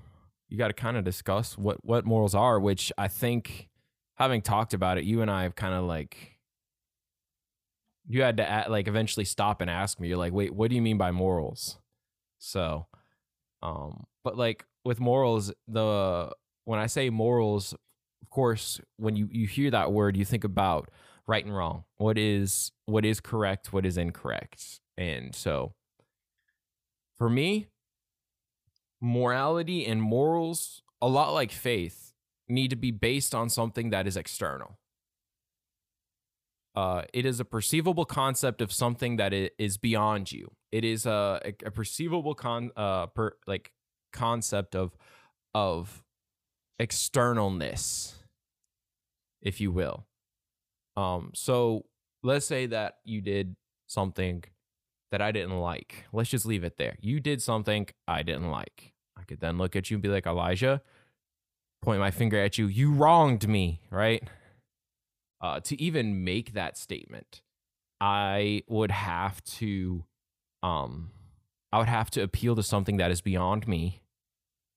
you 0.52 0.58
got 0.58 0.68
to 0.68 0.74
kind 0.74 0.98
of 0.98 1.04
discuss 1.04 1.56
what 1.56 1.82
what 1.82 2.04
morals 2.04 2.34
are, 2.34 2.60
which 2.60 2.92
I 2.98 3.08
think 3.08 3.70
having 4.16 4.42
talked 4.42 4.74
about 4.74 4.98
it, 4.98 5.04
you 5.04 5.22
and 5.22 5.30
I 5.30 5.44
have 5.44 5.54
kind 5.54 5.72
of 5.72 5.84
like 5.84 6.38
you 8.06 8.20
had 8.20 8.36
to 8.36 8.44
a 8.44 8.68
like 8.68 8.86
eventually 8.86 9.24
stop 9.24 9.62
and 9.62 9.70
ask 9.70 9.98
me. 9.98 10.08
You're 10.08 10.18
like, 10.18 10.34
"Wait, 10.34 10.54
what 10.54 10.68
do 10.68 10.76
you 10.76 10.82
mean 10.82 10.98
by 10.98 11.10
morals?" 11.10 11.78
So, 12.38 12.86
um 13.62 14.04
but 14.24 14.36
like 14.36 14.66
with 14.84 15.00
morals, 15.00 15.54
the 15.66 16.30
when 16.66 16.78
I 16.78 16.86
say 16.86 17.08
morals, 17.08 17.72
of 18.20 18.28
course, 18.28 18.78
when 18.98 19.16
you 19.16 19.28
you 19.30 19.46
hear 19.46 19.70
that 19.70 19.90
word, 19.90 20.18
you 20.18 20.26
think 20.26 20.44
about 20.44 20.90
right 21.26 21.42
and 21.42 21.56
wrong. 21.56 21.84
What 21.96 22.18
is 22.18 22.72
what 22.84 23.06
is 23.06 23.20
correct, 23.20 23.72
what 23.72 23.86
is 23.86 23.96
incorrect. 23.96 24.80
And 24.98 25.34
so 25.34 25.72
for 27.16 27.30
me, 27.30 27.68
morality 29.02 29.84
and 29.84 30.00
morals, 30.00 30.82
a 31.02 31.08
lot 31.08 31.34
like 31.34 31.50
faith, 31.50 32.14
need 32.48 32.68
to 32.70 32.76
be 32.76 32.92
based 32.92 33.34
on 33.34 33.50
something 33.50 33.90
that 33.90 34.06
is 34.06 34.16
external. 34.16 34.78
Uh, 36.74 37.02
it 37.12 37.26
is 37.26 37.38
a 37.38 37.44
perceivable 37.44 38.06
concept 38.06 38.62
of 38.62 38.72
something 38.72 39.16
that 39.16 39.34
is 39.58 39.76
beyond 39.76 40.32
you. 40.32 40.52
It 40.70 40.84
is 40.84 41.04
a, 41.04 41.40
a, 41.66 41.70
perceivable 41.70 42.34
con 42.34 42.70
uh 42.76 43.08
per, 43.08 43.32
like 43.46 43.72
concept 44.12 44.74
of 44.74 44.96
of 45.54 46.02
externalness, 46.80 48.14
if 49.42 49.60
you 49.60 49.70
will. 49.70 50.06
Um, 50.96 51.32
so 51.34 51.84
let's 52.22 52.46
say 52.46 52.66
that 52.66 52.96
you 53.04 53.20
did 53.20 53.56
something 53.86 54.44
that 55.10 55.20
I 55.20 55.30
didn't 55.30 55.58
like. 55.58 56.06
Let's 56.12 56.30
just 56.30 56.46
leave 56.46 56.64
it 56.64 56.78
there. 56.78 56.96
You 57.00 57.20
did 57.20 57.42
something 57.42 57.86
I 58.08 58.22
didn't 58.22 58.50
like. 58.50 58.91
I 59.22 59.24
could 59.24 59.40
then 59.40 59.56
look 59.56 59.76
at 59.76 59.88
you 59.88 59.94
and 59.96 60.02
be 60.02 60.08
like, 60.08 60.26
Elijah, 60.26 60.82
point 61.80 62.00
my 62.00 62.10
finger 62.10 62.40
at 62.40 62.58
you. 62.58 62.66
You 62.66 62.92
wronged 62.92 63.46
me, 63.46 63.80
right? 63.88 64.28
Uh, 65.40 65.60
to 65.60 65.80
even 65.80 66.24
make 66.24 66.54
that 66.54 66.76
statement, 66.76 67.40
I 68.00 68.64
would 68.68 68.90
have 68.90 69.42
to, 69.44 70.04
um, 70.62 71.12
I 71.72 71.78
would 71.78 71.88
have 71.88 72.10
to 72.10 72.22
appeal 72.22 72.56
to 72.56 72.64
something 72.64 72.96
that 72.96 73.12
is 73.12 73.20
beyond 73.20 73.68
me, 73.68 74.02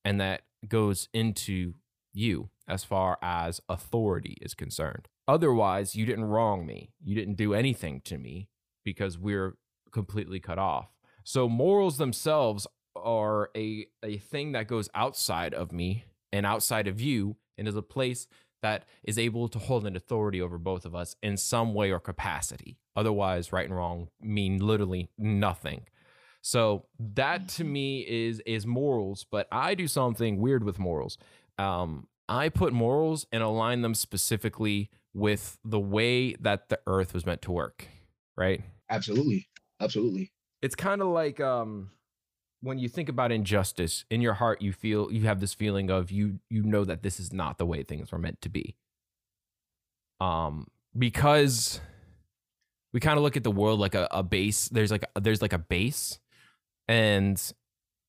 and 0.04 0.22
that 0.22 0.44
goes 0.68 1.10
into 1.12 1.74
you 2.14 2.50
as 2.68 2.84
far 2.84 3.18
as 3.24 3.62
authority 3.68 4.38
is 4.42 4.54
concerned. 4.54 5.08
Otherwise, 5.28 5.96
you 5.96 6.06
didn't 6.06 6.26
wrong 6.26 6.68
me. 6.68 6.92
You 7.04 7.16
didn't 7.16 7.36
do 7.36 7.56
anything 7.56 8.02
to 8.06 8.20
me 8.20 8.50
because 8.84 9.18
we're 9.18 9.58
completely 9.92 10.40
cut 10.40 10.60
off. 10.60 10.90
So 11.24 11.50
morals 11.50 11.98
themselves 11.98 12.68
are 13.06 13.50
a 13.56 13.86
a 14.04 14.18
thing 14.18 14.52
that 14.54 14.68
goes 14.68 14.90
outside 14.94 15.54
of 15.54 15.72
me 15.72 16.04
and 16.34 16.46
outside 16.46 16.88
of 16.88 17.00
you 17.00 17.38
and 17.58 17.68
is 17.68 17.76
a 17.76 17.82
place 17.82 18.28
that 18.62 18.86
is 19.04 19.20
able 19.20 19.48
to 19.48 19.60
hold 19.60 19.86
an 19.86 19.96
authority 19.96 20.42
over 20.42 20.58
both 20.58 20.86
of 20.86 20.96
us 20.96 21.16
in 21.22 21.38
some 21.38 21.74
way 21.74 21.92
or 21.92 22.00
capacity. 22.00 22.78
Otherwise, 22.96 23.54
right 23.54 23.66
and 23.66 23.76
wrong 23.76 24.08
mean 24.20 24.58
literally 24.58 25.10
nothing. 25.18 25.82
So 26.42 26.86
that 27.00 27.48
to 27.50 27.64
me 27.64 28.02
is 28.02 28.42
is 28.46 28.66
morals, 28.66 29.26
but 29.30 29.48
I 29.52 29.76
do 29.76 29.88
something 29.88 30.40
weird 30.40 30.64
with 30.64 30.80
morals. 30.80 31.18
Um, 31.58 32.08
I 32.28 32.50
put 32.50 32.74
morals 32.74 33.26
and 33.32 33.44
align 33.44 33.82
them 33.82 33.94
specifically 33.94 34.90
with 35.14 35.58
the 35.64 35.80
way 35.80 36.34
that 36.36 36.70
the 36.70 36.80
earth 36.88 37.14
was 37.14 37.26
meant 37.26 37.42
to 37.44 37.52
work, 37.52 37.88
right? 38.36 38.62
Absolutely. 38.90 39.48
Absolutely. 39.80 40.32
It's 40.62 40.76
kind 40.76 41.02
of 41.02 41.08
like 41.08 41.40
um 41.40 41.92
when 42.66 42.80
you 42.80 42.90
think 42.90 43.10
about 43.10 43.32
injustice 43.32 44.06
in 44.10 44.22
your 44.22 44.34
heart 44.34 44.60
you 44.60 44.74
feel 44.74 45.12
you 45.12 45.22
have 45.28 45.40
this 45.40 45.54
feeling 45.54 45.92
of 45.92 46.10
you 46.10 46.40
you 46.50 46.64
know 46.64 46.84
that 46.84 47.04
this 47.04 47.20
is 47.20 47.32
not 47.32 47.60
the 47.60 47.66
way 47.66 47.84
things 47.84 48.12
were 48.12 48.18
meant 48.18 48.42
to 48.42 48.50
be. 48.50 48.76
Um 50.20 50.68
because 50.98 51.80
we 52.92 53.00
kind 53.00 53.18
of 53.18 53.24
look 53.24 53.38
at 53.38 53.44
the 53.44 53.52
world 53.52 53.80
like 53.80 53.94
a, 53.94 54.08
a 54.10 54.24
base 54.24 54.68
there's 54.70 54.90
like 54.90 55.06
there's 55.20 55.44
like 55.44 55.54
a 55.54 55.60
base 55.60 56.20
and 56.88 57.40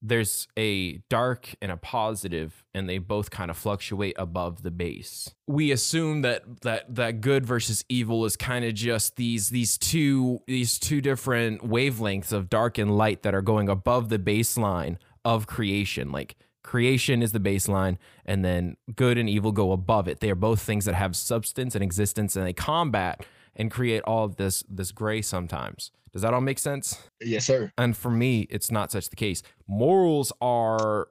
there's 0.06 0.46
a 0.56 0.98
dark 1.08 1.54
and 1.60 1.72
a 1.72 1.76
positive 1.76 2.64
and 2.72 2.88
they 2.88 2.98
both 2.98 3.30
kind 3.30 3.50
of 3.50 3.56
fluctuate 3.56 4.14
above 4.18 4.62
the 4.62 4.70
base. 4.70 5.34
We 5.46 5.72
assume 5.72 6.22
that 6.22 6.62
that 6.62 6.94
that 6.94 7.20
good 7.20 7.44
versus 7.44 7.84
evil 7.88 8.24
is 8.24 8.36
kind 8.36 8.64
of 8.64 8.74
just 8.74 9.16
these 9.16 9.50
these 9.50 9.76
two 9.76 10.40
these 10.46 10.78
two 10.78 11.00
different 11.00 11.62
wavelengths 11.62 12.32
of 12.32 12.48
dark 12.48 12.78
and 12.78 12.96
light 12.96 13.22
that 13.22 13.34
are 13.34 13.42
going 13.42 13.68
above 13.68 14.08
the 14.08 14.18
baseline 14.18 14.96
of 15.24 15.46
creation. 15.46 16.12
Like 16.12 16.36
creation 16.62 17.22
is 17.22 17.32
the 17.32 17.40
baseline 17.40 17.96
and 18.24 18.44
then 18.44 18.76
good 18.94 19.18
and 19.18 19.28
evil 19.28 19.52
go 19.52 19.72
above 19.72 20.06
it. 20.06 20.20
They 20.20 20.30
are 20.30 20.36
both 20.36 20.60
things 20.60 20.84
that 20.84 20.94
have 20.94 21.16
substance 21.16 21.74
and 21.74 21.82
existence 21.82 22.36
and 22.36 22.46
they 22.46 22.52
combat 22.52 23.24
and 23.56 23.70
create 23.70 24.02
all 24.04 24.24
of 24.24 24.36
this 24.36 24.62
this 24.68 24.92
gray 24.92 25.22
sometimes 25.22 25.90
does 26.16 26.22
that 26.22 26.32
all 26.32 26.40
make 26.40 26.58
sense? 26.58 26.98
Yes, 27.20 27.44
sir. 27.44 27.70
And 27.76 27.94
for 27.94 28.10
me, 28.10 28.46
it's 28.48 28.70
not 28.70 28.90
such 28.90 29.10
the 29.10 29.16
case. 29.16 29.42
Morals 29.68 30.32
are 30.40 31.08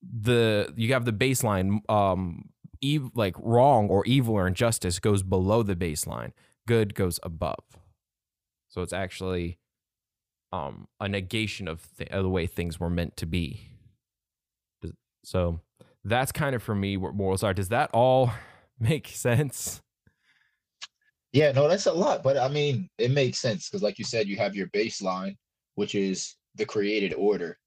the 0.00 0.72
you 0.76 0.92
have 0.92 1.04
the 1.04 1.12
baseline 1.12 1.80
um 1.90 2.50
ev- 2.84 3.10
like 3.16 3.34
wrong 3.40 3.88
or 3.88 4.04
evil 4.06 4.34
or 4.36 4.46
injustice 4.46 5.00
goes 5.00 5.24
below 5.24 5.64
the 5.64 5.74
baseline. 5.74 6.30
Good 6.68 6.94
goes 6.94 7.18
above. 7.24 7.64
So 8.68 8.82
it's 8.82 8.92
actually 8.92 9.58
um 10.52 10.86
a 11.00 11.08
negation 11.08 11.66
of, 11.66 11.88
th- 11.96 12.10
of 12.10 12.22
the 12.22 12.30
way 12.30 12.46
things 12.46 12.78
were 12.78 12.90
meant 12.90 13.16
to 13.16 13.26
be. 13.26 13.72
So 15.24 15.62
that's 16.04 16.30
kind 16.30 16.54
of 16.54 16.62
for 16.62 16.76
me 16.76 16.96
what 16.96 17.12
morals 17.12 17.42
are. 17.42 17.52
Does 17.52 17.70
that 17.70 17.90
all 17.92 18.30
make 18.78 19.08
sense? 19.08 19.82
Yeah, 21.32 21.52
no, 21.52 21.68
that's 21.68 21.86
a 21.86 21.92
lot, 21.92 22.22
but 22.22 22.38
I 22.38 22.48
mean, 22.48 22.88
it 22.96 23.10
makes 23.10 23.38
sense 23.38 23.68
because, 23.68 23.82
like 23.82 23.98
you 23.98 24.04
said, 24.04 24.28
you 24.28 24.36
have 24.36 24.56
your 24.56 24.68
baseline, 24.68 25.36
which 25.74 25.94
is 25.94 26.36
the 26.54 26.64
created 26.64 27.12
order, 27.14 27.58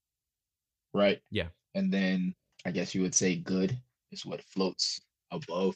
right? 0.93 1.19
Yeah. 1.29 1.47
And 1.75 1.91
then 1.91 2.33
I 2.65 2.71
guess 2.71 2.95
you 2.95 3.01
would 3.01 3.15
say 3.15 3.35
good 3.35 3.77
is 4.11 4.25
what 4.25 4.43
floats 4.43 4.99
above, 5.31 5.75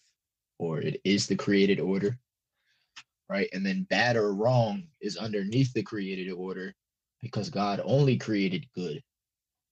or 0.58 0.80
it 0.80 1.00
is 1.04 1.28
the 1.28 1.36
created 1.36 1.80
order, 1.80 2.18
right? 3.30 3.50
And 3.54 3.66
then 3.66 3.88
bad 3.90 4.18
or 4.18 4.34
wrong 4.34 4.84
is 5.02 5.18
underneath 5.18 5.72
the 5.74 5.84
created 5.84 6.32
order 6.32 6.74
because 7.22 7.50
God 7.50 7.82
only 7.84 8.18
created 8.18 8.66
good. 8.74 9.02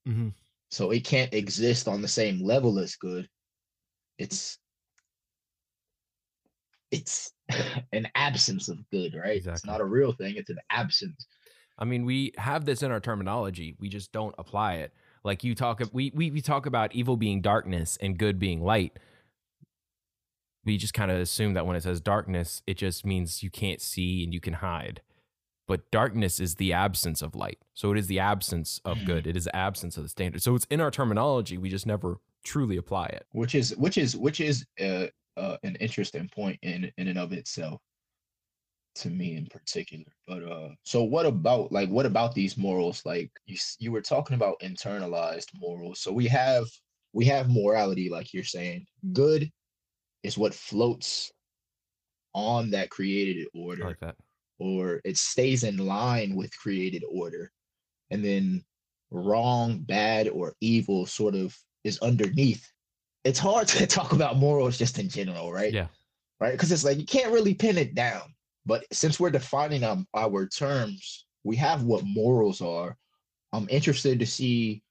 Mm-hmm. 0.08 0.30
So 0.72 0.92
it 0.92 1.04
can't 1.04 1.34
exist 1.34 1.88
on 1.88 2.02
the 2.02 2.08
same 2.08 2.44
level 2.44 2.80
as 2.80 2.96
good. 2.96 3.28
It's 4.18 4.58
it's 6.92 7.32
an 7.94 8.08
absence 8.16 8.70
of 8.70 8.78
good, 8.92 9.16
right? 9.16 9.38
Exactly. 9.38 9.54
It's 9.54 9.66
not 9.66 9.82
a 9.82 9.86
real 9.86 10.12
thing, 10.12 10.36
it's 10.36 10.50
an 10.50 10.60
absence. 10.70 11.28
I 11.78 11.86
mean, 11.86 12.06
we 12.06 12.34
have 12.38 12.66
this 12.66 12.84
in 12.84 12.92
our 12.92 13.00
terminology, 13.00 13.76
we 13.80 13.90
just 13.90 14.12
don't 14.12 14.36
apply 14.38 14.76
it. 14.76 14.94
Like 15.24 15.44
you 15.44 15.56
talk 15.56 15.82
we 15.94 16.12
we, 16.14 16.32
we 16.32 16.42
talk 16.42 16.66
about 16.66 16.94
evil 16.94 17.18
being 17.18 17.42
darkness 17.42 17.98
and 18.02 18.18
good 18.18 18.40
being 18.40 18.62
light. 18.62 19.00
We 20.66 20.78
just 20.78 20.94
kind 20.94 21.12
of 21.12 21.20
assume 21.20 21.54
that 21.54 21.66
when 21.66 21.76
it 21.76 21.84
says 21.84 22.02
darkness, 22.02 22.62
it 22.68 22.78
just 22.78 23.06
means 23.06 23.44
you 23.44 23.50
can't 23.50 23.82
see 23.82 24.24
and 24.24 24.34
you 24.34 24.40
can 24.40 24.56
hide. 24.56 25.02
But 25.66 25.90
darkness 25.92 26.40
is 26.40 26.56
the 26.56 26.74
absence 26.74 27.22
of 27.22 27.36
light. 27.36 27.60
So 27.74 27.92
it 27.92 27.98
is 27.98 28.08
the 28.08 28.20
absence 28.20 28.82
of 28.84 28.98
mm. 28.98 29.06
good. 29.06 29.28
It 29.28 29.38
is 29.38 29.46
the 29.46 29.56
absence 29.56 29.96
of 29.96 30.04
the 30.04 30.10
standard. 30.10 30.42
So 30.42 30.56
it's 30.56 30.66
in 30.66 30.82
our 30.82 30.92
terminology. 30.92 31.58
We 31.58 31.70
just 31.70 31.86
never 31.86 32.20
truly 32.44 32.76
apply 32.76 33.06
it. 33.08 33.26
Which 33.32 33.56
is 33.56 33.76
which 33.78 33.98
is 33.98 34.16
which 34.18 34.42
is 34.42 34.66
uh, 34.80 35.08
uh, 35.38 35.58
an 35.64 35.76
interesting 35.78 36.30
point 36.34 36.60
in 36.62 36.92
in 36.98 37.08
and 37.08 37.20
of 37.20 37.34
itself 37.34 37.82
to 38.96 39.10
me 39.10 39.36
in 39.36 39.48
particular 39.48 40.06
but 40.28 40.44
uh 40.44 40.70
so 40.84 41.02
what 41.02 41.26
about 41.26 41.72
like 41.72 41.90
what 41.90 42.06
about 42.06 42.36
these 42.36 42.58
morals? 42.58 43.02
Like 43.06 43.32
you 43.46 43.58
you 43.80 43.92
were 43.92 44.02
talking 44.02 44.36
about 44.36 44.60
internalized 44.60 45.48
morals 45.60 46.00
so 46.00 46.12
we 46.12 46.28
have 46.28 46.68
we 47.14 47.26
have 47.26 47.50
morality 47.50 48.10
like 48.10 48.34
you're 48.34 48.44
saying. 48.44 48.86
Good 49.14 49.50
is 50.24 50.38
what 50.38 50.54
floats 50.54 51.32
on 52.34 52.72
that 52.72 52.90
created 52.90 53.48
order 53.54 53.86
like 53.86 54.00
that. 54.00 54.16
or 54.60 55.02
it 55.04 55.18
stays 55.18 55.64
in 55.64 55.78
line 55.78 56.36
with 56.36 56.58
created 56.58 57.04
order 57.12 57.52
and 58.10 58.24
then 58.24 58.64
wrong 59.12 59.80
bad 59.80 60.28
or 60.28 60.54
evil 60.62 61.06
sort 61.06 61.36
of 61.36 61.56
is 61.84 62.00
underneath 62.00 62.68
it's 63.24 63.40
hard 63.40 63.68
to 63.70 63.88
talk 63.88 64.14
about 64.14 64.38
morals 64.38 64.78
just 64.78 65.00
in 65.00 65.10
general, 65.10 65.52
right? 65.52 65.74
Yeah. 65.74 65.88
Right. 66.40 66.52
Because 66.52 66.72
it's 66.72 66.84
like 66.84 66.98
you 66.98 67.06
can't 67.06 67.32
really 67.32 67.54
pin 67.54 67.78
it 67.78 67.96
down. 67.96 68.34
But 68.66 68.86
since 68.92 69.20
we're 69.20 69.30
defining 69.30 69.84
um, 69.84 70.08
our 70.14 70.48
terms, 70.48 71.26
we 71.44 71.56
have 71.58 71.84
what 71.84 72.04
morals 72.06 72.62
are. 72.62 72.98
I'm 73.52 73.68
interested 73.70 74.20
to 74.20 74.26
see 74.26 74.84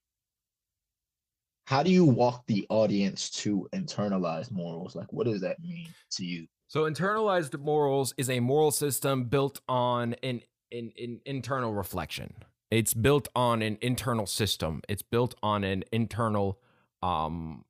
how 1.67 1.83
do 1.83 1.91
you 1.91 2.05
walk 2.05 2.47
the 2.47 2.67
audience 2.69 3.31
to 3.31 3.69
internalize 3.73 4.51
morals? 4.51 4.95
Like, 4.95 5.13
what 5.13 5.27
does 5.27 5.41
that 5.41 5.61
mean 5.61 5.89
to 6.13 6.25
you? 6.25 6.47
So, 6.69 6.83
internalized 6.83 7.59
morals 7.59 8.15
is 8.17 8.29
a 8.29 8.41
moral 8.41 8.71
system 8.71 9.25
built 9.25 9.61
on 9.69 10.15
an, 10.23 10.43
an, 10.71 10.93
an 10.99 11.21
internal 11.25 11.73
reflection. 11.73 12.35
It's 12.71 12.95
built 12.95 13.29
on 13.37 13.63
an 13.63 13.79
internal 13.81 14.27
system. 14.27 14.83
It's 14.89 15.03
built 15.03 15.35
on 15.43 15.65
an 15.65 15.85
internal 15.93 16.59
um 17.03 17.65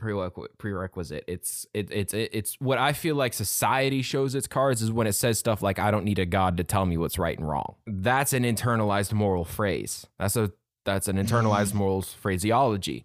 prerequisite. 0.00 1.24
It's 1.28 1.66
it, 1.74 1.90
it's 1.92 2.12
it, 2.12 2.30
it's 2.32 2.56
what 2.60 2.78
I 2.78 2.92
feel 2.92 3.14
like 3.14 3.32
society 3.32 4.02
shows 4.02 4.34
its 4.34 4.46
cards 4.46 4.82
is 4.82 4.90
when 4.90 5.06
it 5.06 5.12
says 5.12 5.38
stuff 5.38 5.62
like 5.62 5.78
I 5.78 5.90
don't 5.90 6.04
need 6.04 6.18
a 6.18 6.26
god 6.26 6.56
to 6.56 6.64
tell 6.64 6.86
me 6.86 6.96
what's 6.96 7.18
right 7.18 7.38
and 7.38 7.48
wrong. 7.48 7.76
That's 7.86 8.32
an 8.32 8.44
internalized 8.44 9.12
moral 9.12 9.44
phrase. 9.44 10.06
That's 10.18 10.36
a 10.36 10.52
that's 10.84 11.08
an 11.08 11.16
internalized 11.16 11.74
morals 11.74 12.12
phraseology. 12.12 13.04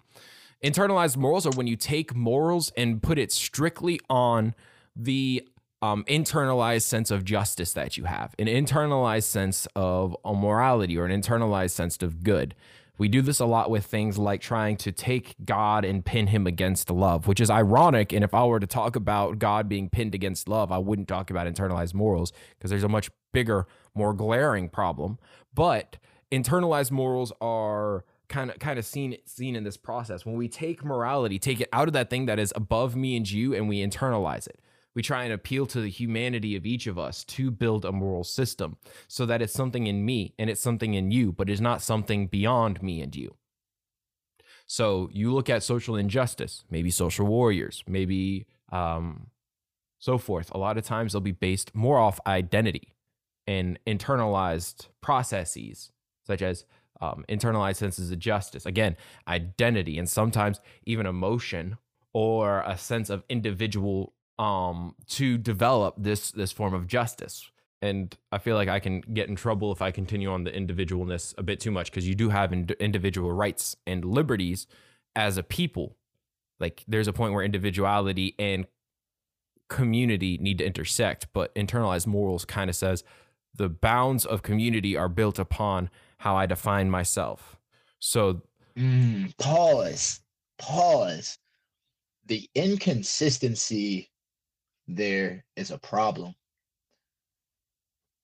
Internalized 0.64 1.18
morals 1.18 1.46
are 1.46 1.52
when 1.52 1.68
you 1.68 1.75
take 1.75 2.16
morals 2.16 2.72
and 2.75 3.04
put 3.04 3.20
it 3.20 3.32
strictly 3.32 4.00
on 4.10 4.56
the 4.96 5.48
um, 5.82 6.04
internalized 6.08 6.84
sense 6.84 7.12
of 7.12 7.24
justice 7.24 7.74
that 7.74 7.98
you 7.98 8.06
have, 8.06 8.34
an 8.40 8.48
internalized 8.48 9.25
sense 9.25 9.68
of 9.75 10.16
a 10.25 10.34
morality 10.34 10.98
or 10.98 11.06
an 11.06 11.22
internalized 11.22 11.72
sense 11.72 12.02
of 12.02 12.24
good. 12.24 12.56
We 12.98 13.08
do 13.08 13.22
this 13.22 13.40
a 13.40 13.46
lot 13.46 13.70
with 13.70 13.86
things 13.86 14.18
like 14.18 14.42
trying 14.42 14.78
to 14.78 14.92
take 14.92 15.36
God 15.44 15.84
and 15.84 16.06
pin 16.06 16.28
him 16.28 16.48
against 16.48 16.90
love, 16.90 17.28
which 17.28 17.42
is 17.42 17.50
ironic. 17.50 18.14
And 18.14 18.24
if 18.24 18.34
I 18.34 18.46
were 18.46 18.60
to 18.60 18.68
talk 18.68 18.96
about 18.96 19.40
God 19.40 19.68
being 19.68 19.90
pinned 19.90 20.16
against 20.16 20.48
love, 20.48 20.72
I 20.72 20.78
wouldn't 20.78 21.08
talk 21.08 21.30
about 21.30 21.48
internalized 21.48 21.94
morals 21.94 22.32
because 22.58 22.70
there's 22.70 22.84
a 22.84 22.90
much 22.90 23.10
bigger, 23.34 23.68
more 23.94 24.14
glaring 24.14 24.70
problem. 24.70 25.20
But 25.54 25.98
internalized 26.32 26.92
morals 26.92 27.34
are 27.42 28.06
kind 28.28 28.50
of 28.50 28.60
kind 28.60 28.80
of 28.80 28.86
seen 28.86 29.16
seen 29.25 29.56
in 29.56 29.64
this 29.64 29.78
process 29.78 30.25
when 30.25 30.36
we 30.36 30.48
take 30.48 30.84
morality 30.84 31.38
take 31.38 31.62
it 31.62 31.70
out 31.72 31.88
of 31.88 31.94
that 31.94 32.10
thing 32.10 32.25
that 32.25 32.40
is 32.40 32.52
above 32.56 32.96
me 32.96 33.16
and 33.16 33.30
you 33.30 33.54
and 33.54 33.70
we 33.70 33.86
internalize 33.86 34.48
it 34.48 34.60
We 34.96 35.02
try 35.02 35.25
and 35.25 35.34
appeal 35.34 35.66
to 35.68 35.82
the 35.82 35.90
humanity 35.90 36.56
of 36.56 36.66
each 36.66 36.88
of 36.88 36.98
us 36.98 37.24
to 37.25 37.52
build 37.52 37.84
a 37.84 37.92
moral 37.92 38.24
system 38.24 38.78
so 39.08 39.25
that 39.25 39.42
it's 39.42 39.54
something 39.54 39.88
in 39.88 40.06
me 40.06 40.34
and 40.40 40.50
it's 40.50 40.62
something 40.62 40.94
in 40.94 41.12
you, 41.12 41.34
but 41.34 41.50
it's 41.50 41.62
not 41.62 41.82
something 41.82 42.28
beyond 42.28 42.82
me 42.82 43.02
and 43.02 43.16
you. 43.16 43.36
So 44.66 45.10
you 45.12 45.34
look 45.34 45.50
at 45.50 45.64
social 45.64 45.96
injustice, 45.96 46.64
maybe 46.70 46.90
social 46.90 47.28
warriors, 47.28 47.84
maybe 47.88 48.48
um, 48.72 49.28
so 50.00 50.18
forth. 50.18 50.50
A 50.54 50.58
lot 50.58 50.78
of 50.78 50.86
times 50.86 51.12
they'll 51.12 51.22
be 51.22 51.32
based 51.32 51.75
more 51.75 52.00
off 52.00 52.20
identity 52.25 52.96
and 53.46 53.78
internalized 53.86 54.88
processes, 55.02 55.92
such 56.25 56.42
as 56.42 56.66
um, 57.02 57.25
internalized 57.30 57.75
senses 57.75 58.12
of 58.12 58.20
justice. 58.20 58.66
Again, 58.66 58.96
identity 59.28 60.00
and 60.00 60.10
sometimes 60.10 60.62
even 60.86 61.06
emotion 61.06 61.78
or 62.14 62.62
a 62.62 62.78
sense 62.78 63.10
of 63.10 63.24
individual 63.30 64.14
um, 64.39 64.96
to 65.08 65.38
develop 65.38 65.96
this 65.98 66.32
this 66.32 66.51
form 66.51 66.74
of 66.74 66.88
justice. 66.88 67.50
And 67.82 68.15
I 68.32 68.39
feel 68.39 68.56
like 68.56 68.70
I 68.70 68.80
can 68.80 69.01
get 69.01 69.30
in 69.30 69.36
trouble 69.36 69.72
if 69.72 69.82
I 69.82 69.92
continue 69.92 70.32
on 70.32 70.44
the 70.44 70.51
individualness 70.51 71.38
a 71.38 71.44
bit 71.44 71.60
too 71.60 71.72
much 71.72 71.92
because 71.92 72.08
you 72.08 72.15
do 72.15 72.30
have 72.30 72.51
ind- 72.51 72.72
individual 72.80 73.32
rights 73.32 73.75
and 73.86 74.04
liberties 74.04 74.65
as 75.15 75.38
a 75.38 75.44
people. 75.44 75.96
Like 76.60 76.84
there's 76.88 77.08
a 77.08 77.13
point 77.13 77.34
where 77.34 77.44
individuality 77.44 78.34
and 78.39 78.65
community 79.70 80.38
need 80.39 80.58
to 80.60 80.65
intersect, 80.65 81.27
but 81.34 81.54
internalized 81.54 82.08
morals 82.08 82.46
kind 82.46 82.70
of 82.70 82.75
says 82.75 83.04
the 83.54 83.70
bounds 83.70 84.25
of 84.25 84.42
community 84.42 84.98
are 84.98 85.10
built 85.10 85.38
upon 85.38 85.89
how 86.20 86.36
I 86.36 86.46
define 86.46 86.89
myself. 86.89 87.58
So 88.00 88.42
Mm, 88.77 89.36
pause. 89.38 90.22
Pause. 90.58 91.38
The 92.25 92.50
inconsistency 92.56 94.10
there 94.88 95.44
is 95.56 95.72
a 95.72 95.77
problem. 95.77 96.34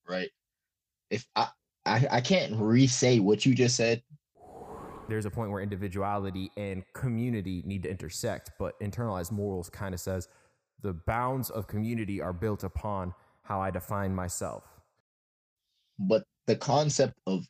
Right? 0.07 0.29
If 1.09 1.25
I 1.35 1.47
I, 1.85 2.07
I 2.11 2.21
can't 2.21 2.53
re-say 2.55 3.19
what 3.19 3.45
you 3.45 3.55
just 3.55 3.75
said. 3.75 4.03
there's 5.09 5.25
a 5.25 5.31
point 5.31 5.51
where 5.51 5.61
individuality 5.61 6.51
and 6.55 6.83
community 6.93 7.63
need 7.65 7.83
to 7.83 7.89
intersect, 7.89 8.51
but 8.59 8.79
internalized 8.79 9.31
morals 9.31 9.69
kind 9.69 9.93
of 9.93 9.99
says 9.99 10.27
the 10.81 10.93
bounds 10.93 11.49
of 11.49 11.67
community 11.67 12.21
are 12.21 12.33
built 12.33 12.63
upon 12.63 13.13
how 13.43 13.59
I 13.61 13.71
define 13.71 14.13
myself. 14.13 14.63
But 15.99 16.23
the 16.47 16.55
concept 16.55 17.19
of 17.27 17.47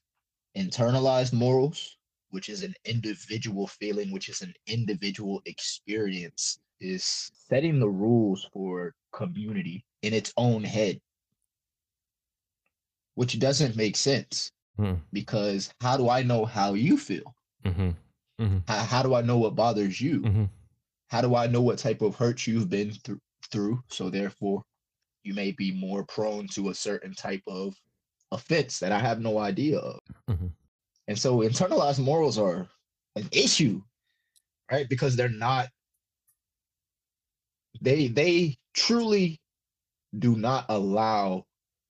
internalized 0.57 1.33
morals, 1.33 1.97
which 2.29 2.49
is 2.49 2.63
an 2.63 2.73
individual 2.85 3.67
feeling, 3.67 4.11
which 4.11 4.29
is 4.29 4.41
an 4.41 4.53
individual 4.67 5.41
experience, 5.45 6.59
is 6.81 7.31
setting 7.33 7.79
the 7.79 7.89
rules 7.89 8.49
for 8.53 8.93
community 9.13 9.85
in 10.01 10.13
its 10.13 10.33
own 10.37 10.63
head, 10.63 10.99
which 13.15 13.39
doesn't 13.39 13.75
make 13.75 13.95
sense 13.95 14.51
Hmm. 14.77 14.95
because 15.11 15.71
how 15.81 15.97
do 15.97 16.09
I 16.09 16.23
know 16.23 16.45
how 16.45 16.73
you 16.73 16.97
feel? 16.97 17.35
Mm-hmm. 17.65 18.57
How, 18.67 18.83
how 18.83 19.03
do 19.03 19.13
I 19.13 19.21
know 19.21 19.37
what 19.37 19.53
bothers 19.55 20.01
you? 20.01 20.21
Mhm. 20.21 20.49
How 21.09 21.21
do 21.21 21.35
I 21.35 21.45
know 21.45 21.61
what 21.61 21.77
type 21.77 22.01
of 22.01 22.15
hurt 22.15 22.47
you've 22.47 22.69
been 22.69 22.91
through? 22.91 23.19
Through 23.51 23.83
so 23.89 24.09
therefore, 24.09 24.63
you 25.23 25.33
may 25.33 25.51
be 25.51 25.71
more 25.73 26.05
prone 26.05 26.47
to 26.49 26.69
a 26.69 26.75
certain 26.75 27.13
type 27.13 27.41
of 27.47 27.75
offense 28.31 28.79
that 28.79 28.93
I 28.93 28.99
have 28.99 29.19
no 29.19 29.39
idea 29.39 29.77
of. 29.79 29.99
Mhm. 30.29 30.51
And 31.09 31.19
so 31.19 31.39
internalized 31.39 31.99
morals 31.99 32.37
are 32.37 32.69
an 33.17 33.27
issue, 33.33 33.83
right? 34.71 34.87
Because 34.87 35.17
they're 35.17 35.27
not 35.27 35.69
they 37.79 38.07
they 38.07 38.57
truly 38.73 39.39
do 40.17 40.35
not 40.35 40.65
allow 40.69 41.45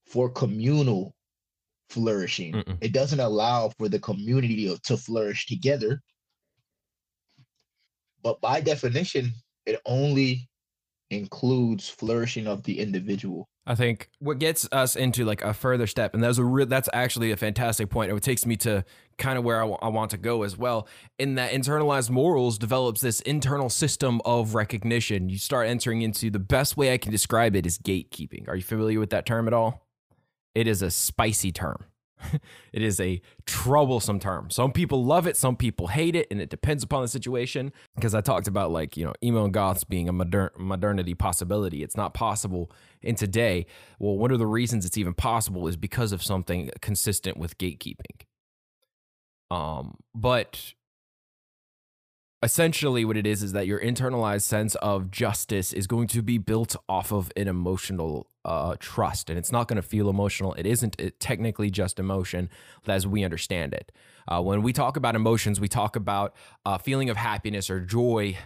for 0.05 0.29
communal 0.29 1.15
flourishing. 1.89 2.53
Mm-mm. 2.53 2.77
It 2.81 2.93
doesn't 2.93 3.19
allow 3.19 3.69
for 3.77 3.89
the 3.89 3.99
community 3.99 4.67
to- 4.67 4.79
to 4.83 4.97
flourish 4.97 5.47
together. 5.47 6.01
But 8.23 8.39
by 8.41 8.61
definition, 8.61 9.33
it 9.65 9.81
only 9.85 10.47
includes 11.11 11.89
flourishing 11.89 12.47
of 12.47 12.63
the 12.63 12.79
individual. 12.79 13.47
I 13.67 13.75
think 13.75 14.09
what 14.19 14.39
gets 14.39 14.67
us 14.71 14.95
into 14.95 15.23
like 15.23 15.43
a 15.43 15.53
further 15.53 15.85
step, 15.85 16.15
and 16.15 16.23
that's 16.23 16.39
a 16.39 16.43
re- 16.43 16.65
that's 16.65 16.89
actually 16.93 17.31
a 17.31 17.37
fantastic 17.37 17.89
point. 17.89 18.11
It 18.11 18.23
takes 18.23 18.45
me 18.45 18.55
to 18.57 18.83
kind 19.19 19.37
of 19.37 19.43
where 19.43 19.61
I 19.61 19.65
wa- 19.65 19.77
I 19.81 19.89
want 19.89 20.11
to 20.11 20.17
go 20.17 20.41
as 20.41 20.57
well. 20.57 20.87
In 21.19 21.35
that 21.35 21.51
internalized 21.51 22.09
morals 22.09 22.57
develops 22.57 23.01
this 23.01 23.19
internal 23.21 23.69
system 23.69 24.19
of 24.25 24.55
recognition. 24.55 25.29
You 25.29 25.37
start 25.37 25.67
entering 25.67 26.01
into 26.01 26.31
the 26.31 26.39
best 26.39 26.75
way 26.75 26.91
I 26.91 26.97
can 26.97 27.11
describe 27.11 27.55
it 27.55 27.67
is 27.67 27.77
gatekeeping. 27.77 28.47
Are 28.47 28.55
you 28.55 28.63
familiar 28.63 28.99
with 28.99 29.11
that 29.11 29.27
term 29.27 29.47
at 29.47 29.53
all? 29.53 29.85
It 30.55 30.67
is 30.67 30.81
a 30.81 30.89
spicy 30.89 31.51
term. 31.51 31.85
it 32.73 32.81
is 32.81 32.99
a 32.99 33.21
troublesome 33.45 34.19
term. 34.19 34.49
Some 34.49 34.71
people 34.71 35.03
love 35.03 35.27
it, 35.27 35.37
some 35.37 35.55
people 35.55 35.87
hate 35.87 36.15
it, 36.15 36.27
and 36.31 36.41
it 36.41 36.49
depends 36.49 36.83
upon 36.83 37.01
the 37.01 37.07
situation. 37.07 37.71
Because 37.95 38.15
I 38.15 38.21
talked 38.21 38.47
about 38.47 38.71
like 38.71 38.97
you 38.97 39.05
know 39.05 39.13
emo 39.23 39.45
and 39.45 39.53
goths 39.53 39.83
being 39.83 40.09
a 40.09 40.13
modern 40.13 40.49
modernity 40.57 41.13
possibility. 41.13 41.83
It's 41.83 41.97
not 41.97 42.13
possible 42.13 42.71
in 43.01 43.15
today. 43.15 43.65
Well, 43.99 44.17
one 44.17 44.31
of 44.31 44.39
the 44.39 44.47
reasons 44.47 44.85
it's 44.85 44.97
even 44.97 45.13
possible 45.13 45.67
is 45.67 45.77
because 45.77 46.11
of 46.11 46.23
something 46.23 46.71
consistent 46.81 47.37
with 47.37 47.57
gatekeeping. 47.57 48.25
Um, 49.49 49.97
but 50.15 50.73
essentially 52.43 53.05
what 53.05 53.17
it 53.17 53.27
is 53.27 53.43
is 53.43 53.51
that 53.51 53.67
your 53.67 53.79
internalized 53.79 54.43
sense 54.43 54.75
of 54.75 55.11
justice 55.11 55.73
is 55.73 55.87
going 55.87 56.07
to 56.07 56.21
be 56.21 56.37
built 56.37 56.75
off 56.89 57.11
of 57.11 57.31
an 57.35 57.47
emotional 57.47 58.27
uh, 58.43 58.75
trust 58.79 59.29
and 59.29 59.37
it's 59.37 59.51
not 59.51 59.67
going 59.67 59.75
to 59.75 59.81
feel 59.87 60.09
emotional. 60.09 60.53
It 60.53 60.65
isn't 60.65 60.99
it 60.99 61.19
technically 61.19 61.69
just 61.69 61.99
emotion 61.99 62.49
as 62.87 63.05
we 63.05 63.23
understand 63.23 63.73
it. 63.73 63.91
Uh, 64.27 64.41
when 64.41 64.61
we 64.61 64.73
talk 64.73 64.97
about 64.97 65.15
emotions 65.15 65.59
we 65.59 65.67
talk 65.67 65.95
about 65.95 66.35
a 66.65 66.79
feeling 66.79 67.09
of 67.09 67.17
happiness 67.17 67.69
or 67.69 67.79
joy 67.79 68.37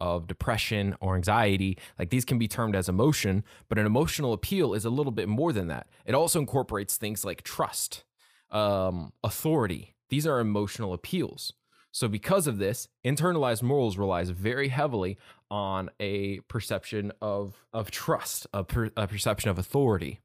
of 0.00 0.26
depression 0.26 0.96
or 1.00 1.16
anxiety. 1.16 1.76
Like 1.98 2.10
these 2.10 2.24
can 2.24 2.38
be 2.38 2.46
termed 2.48 2.76
as 2.76 2.88
emotion 2.88 3.42
but 3.68 3.78
an 3.78 3.86
emotional 3.86 4.32
appeal 4.32 4.74
is 4.74 4.84
a 4.84 4.90
little 4.90 5.12
bit 5.12 5.28
more 5.28 5.52
than 5.52 5.68
that. 5.68 5.88
It 6.04 6.14
also 6.14 6.38
incorporates 6.38 6.96
things 6.96 7.24
like 7.24 7.42
trust 7.42 8.04
um, 8.50 9.12
authority. 9.22 9.94
These 10.08 10.26
are 10.26 10.40
emotional 10.40 10.92
appeals. 10.92 11.52
So, 11.90 12.06
because 12.06 12.46
of 12.46 12.58
this, 12.58 12.88
internalized 13.04 13.62
morals 13.62 13.96
relies 13.96 14.30
very 14.30 14.68
heavily 14.68 15.18
on 15.50 15.90
a 16.00 16.40
perception 16.40 17.12
of, 17.22 17.64
of 17.72 17.90
trust, 17.90 18.46
a, 18.52 18.64
per, 18.64 18.90
a 18.96 19.06
perception 19.06 19.50
of 19.50 19.58
authority. 19.58 20.20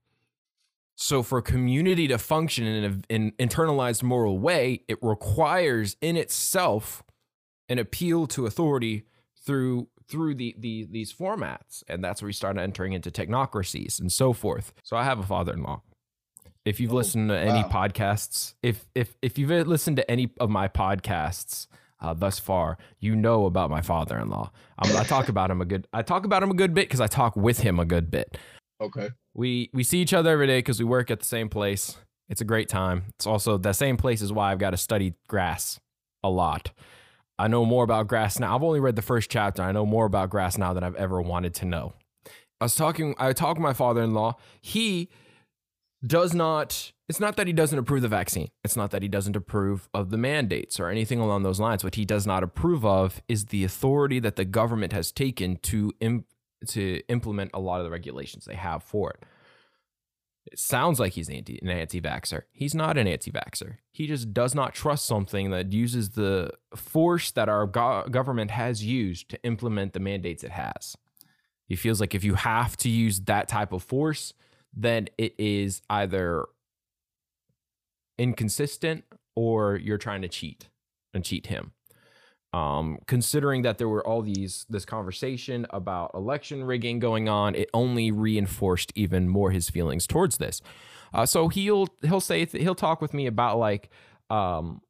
So, 0.96 1.24
for 1.24 1.40
a 1.40 1.42
community 1.42 2.08
to 2.08 2.18
function 2.20 2.66
in 2.66 2.84
an 2.84 3.04
in 3.10 3.32
internalized 3.34 4.04
moral 4.04 4.38
way, 4.38 4.82
it 4.88 5.00
requires 5.02 5.98
in 6.02 6.16
itself 6.18 7.02
an 7.68 7.80
appeal 7.80 8.28
to 8.28 8.46
authority 8.46 9.06
through 9.44 9.88
through 10.08 10.36
the, 10.36 10.56
the 10.60 10.88
these 10.92 11.12
formats, 11.12 11.82
and 11.88 12.04
that's 12.04 12.22
where 12.22 12.28
we 12.28 12.34
start 12.34 12.60
entering 12.60 12.94
into 12.94 13.10
technocracies 13.10 14.00
and 14.00 14.12
so 14.12 14.34
forth. 14.34 14.72
So, 14.84 14.96
I 14.96 15.04
have 15.04 15.18
a 15.18 15.24
father-in-law. 15.24 15.82
If 16.64 16.80
you've 16.80 16.94
Oh, 16.94 16.98
listened 16.98 17.30
to 17.30 17.40
any 17.40 17.64
wow. 17.64 17.70
podcasts, 17.70 18.54
if 18.62 18.86
if 18.94 19.16
if 19.24 19.40
you've 19.40 19.50
listened 19.68 19.98
to 19.98 20.10
any 20.12 20.32
of 20.40 20.52
my 20.52 20.68
podcasts 20.68 21.66
uh, 22.04 22.14
thus 22.14 22.38
far, 22.38 22.78
you 23.00 23.16
know 23.16 23.46
about 23.46 23.70
my 23.70 23.82
father-in-law. 23.82 24.52
I 24.78 25.04
talk 25.06 25.30
about 25.30 25.50
him 25.50 25.62
a 25.62 25.66
good. 25.66 25.88
I 25.94 26.02
talk 26.02 26.26
about 26.26 26.44
him 26.44 26.52
a 26.52 26.54
good 26.54 26.74
bit 26.74 26.88
because 26.88 27.02
I 27.02 27.08
talk 27.08 27.36
with 27.36 27.60
him 27.60 27.80
a 27.80 27.86
good 27.86 28.12
bit. 28.12 28.38
Okay. 28.82 29.10
We 29.34 29.70
we 29.74 29.84
see 29.84 30.00
each 30.00 30.14
other 30.14 30.30
every 30.30 30.48
day 30.48 30.60
because 30.60 30.80
we 30.80 30.86
work 30.86 31.10
at 31.10 31.20
the 31.20 31.26
same 31.26 31.50
place. 31.50 31.98
It's 32.30 32.42
a 32.42 32.46
great 32.46 32.68
time. 32.68 33.06
It's 33.16 33.26
also 33.26 33.58
the 33.58 33.74
same 33.74 33.98
place 33.98 34.22
is 34.22 34.34
why 34.34 34.52
I've 34.52 34.60
got 34.60 34.72
to 34.72 34.78
study 34.78 35.14
grass 35.28 35.80
a 36.24 36.30
lot. 36.30 36.72
I 37.40 37.48
know 37.48 37.66
more 37.66 37.84
about 37.84 38.08
grass 38.08 38.40
now. 38.40 38.56
I've 38.56 38.64
only 38.64 38.80
read 38.80 38.96
the 38.96 39.02
first 39.02 39.32
chapter. 39.32 39.64
I 39.64 39.72
know 39.72 39.86
more 39.86 40.06
about 40.06 40.30
grass 40.30 40.58
now 40.58 40.74
than 40.74 40.84
I've 40.84 40.96
ever 40.96 41.22
wanted 41.22 41.54
to 41.56 41.66
know. 41.66 41.94
I 42.62 42.66
was 42.66 42.76
talking. 42.76 43.16
I 43.18 43.32
talked 43.34 43.58
with 43.58 43.64
my 43.64 43.74
father-in-law. 43.74 44.36
He 44.62 45.10
does 46.06 46.34
not. 46.34 46.92
It's 47.10 47.20
not 47.20 47.36
that 47.38 47.48
he 47.48 47.54
doesn't 47.54 47.78
approve 47.78 48.02
the 48.02 48.08
vaccine. 48.08 48.50
It's 48.64 48.76
not 48.76 48.92
that 48.92 49.02
he 49.02 49.08
doesn't 49.08 49.36
approve 49.36 49.90
of 49.94 50.10
the 50.10 50.18
mandates 50.18 50.80
or 50.80 50.90
anything 50.90 51.20
along 51.20 51.44
those 51.44 51.60
lines. 51.60 51.84
What 51.84 51.96
he 51.96 52.06
does 52.06 52.26
not 52.26 52.44
approve 52.44 52.86
of 52.86 53.22
is 53.28 53.46
the 53.46 53.64
authority 53.64 54.20
that 54.20 54.36
the 54.36 54.46
government 54.46 54.94
has 54.94 55.12
taken 55.12 55.58
to 55.64 55.92
to 56.68 57.02
implement 57.10 57.52
a 57.54 57.60
lot 57.60 57.80
of 57.80 57.86
the 57.86 57.92
regulations 57.92 58.46
they 58.46 58.56
have 58.56 58.84
for 58.84 59.12
it. 59.12 59.24
It 60.46 60.60
sounds 60.60 61.00
like 61.00 61.14
he's 61.14 61.30
anti 61.30 61.60
an 61.62 61.70
anti-vaxxer. 61.70 62.44
He's 62.52 62.76
not 62.76 62.98
an 62.98 63.08
anti-vaxxer. 63.08 63.78
He 63.92 64.08
just 64.08 64.34
does 64.34 64.54
not 64.54 64.74
trust 64.74 65.06
something 65.06 65.52
that 65.52 65.72
uses 65.72 66.12
the 66.12 66.52
force 66.76 67.32
that 67.32 67.48
our 67.48 67.66
go- 67.66 68.06
government 68.10 68.52
has 68.52 68.84
used 68.84 69.30
to 69.30 69.44
implement 69.44 69.94
the 69.94 70.00
mandates 70.00 70.44
it 70.44 70.52
has. 70.52 70.98
He 71.66 71.76
feels 71.76 72.02
like 72.02 72.14
if 72.14 72.24
you 72.26 72.36
have 72.36 72.76
to 72.78 72.90
use 72.90 73.22
that 73.22 73.48
type 73.48 73.72
of 73.72 73.84
force, 73.84 74.34
then 74.76 75.08
it 75.18 75.36
is 75.38 75.82
either 75.90 76.46
inconsistent 78.18 79.04
or 79.36 79.76
you're 79.76 79.98
trying 79.98 80.22
to 80.22 80.28
cheat 80.28 80.70
and 81.14 81.24
cheat 81.24 81.48
him. 81.48 81.72
Um, 82.54 83.00
considering 83.08 83.64
that 83.64 83.80
there 83.80 83.90
were 83.90 84.06
all 84.06 84.22
these 84.22 84.68
this 84.70 84.86
conversation 84.86 85.66
about 85.72 86.12
election 86.14 86.64
rigging 86.64 87.00
going 87.00 87.28
on, 87.28 87.56
it 87.56 87.70
only 87.74 88.12
reinforced 88.12 88.92
even 88.96 89.28
more 89.28 89.50
his 89.50 89.70
feelings 89.72 90.06
towards 90.06 90.38
this. 90.38 90.62
Uh, 91.14 91.26
so 91.26 91.48
he'll 91.48 91.88
he'll 92.04 92.20
say 92.20 92.46
he'll 92.46 92.76
talk 92.76 93.02
with 93.02 93.12
me 93.12 93.26
about 93.26 93.58
like 93.58 93.90
um, 94.30 94.82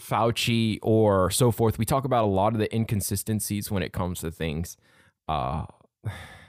Fauci 0.00 0.80
or 0.82 1.30
so 1.30 1.52
forth. 1.52 1.78
We 1.78 1.84
talk 1.84 2.04
about 2.04 2.24
a 2.24 2.26
lot 2.26 2.52
of 2.52 2.58
the 2.58 2.74
inconsistencies 2.74 3.70
when 3.70 3.84
it 3.84 3.92
comes 3.92 4.20
to 4.20 4.32
things. 4.32 4.76
Uh, 5.28 5.66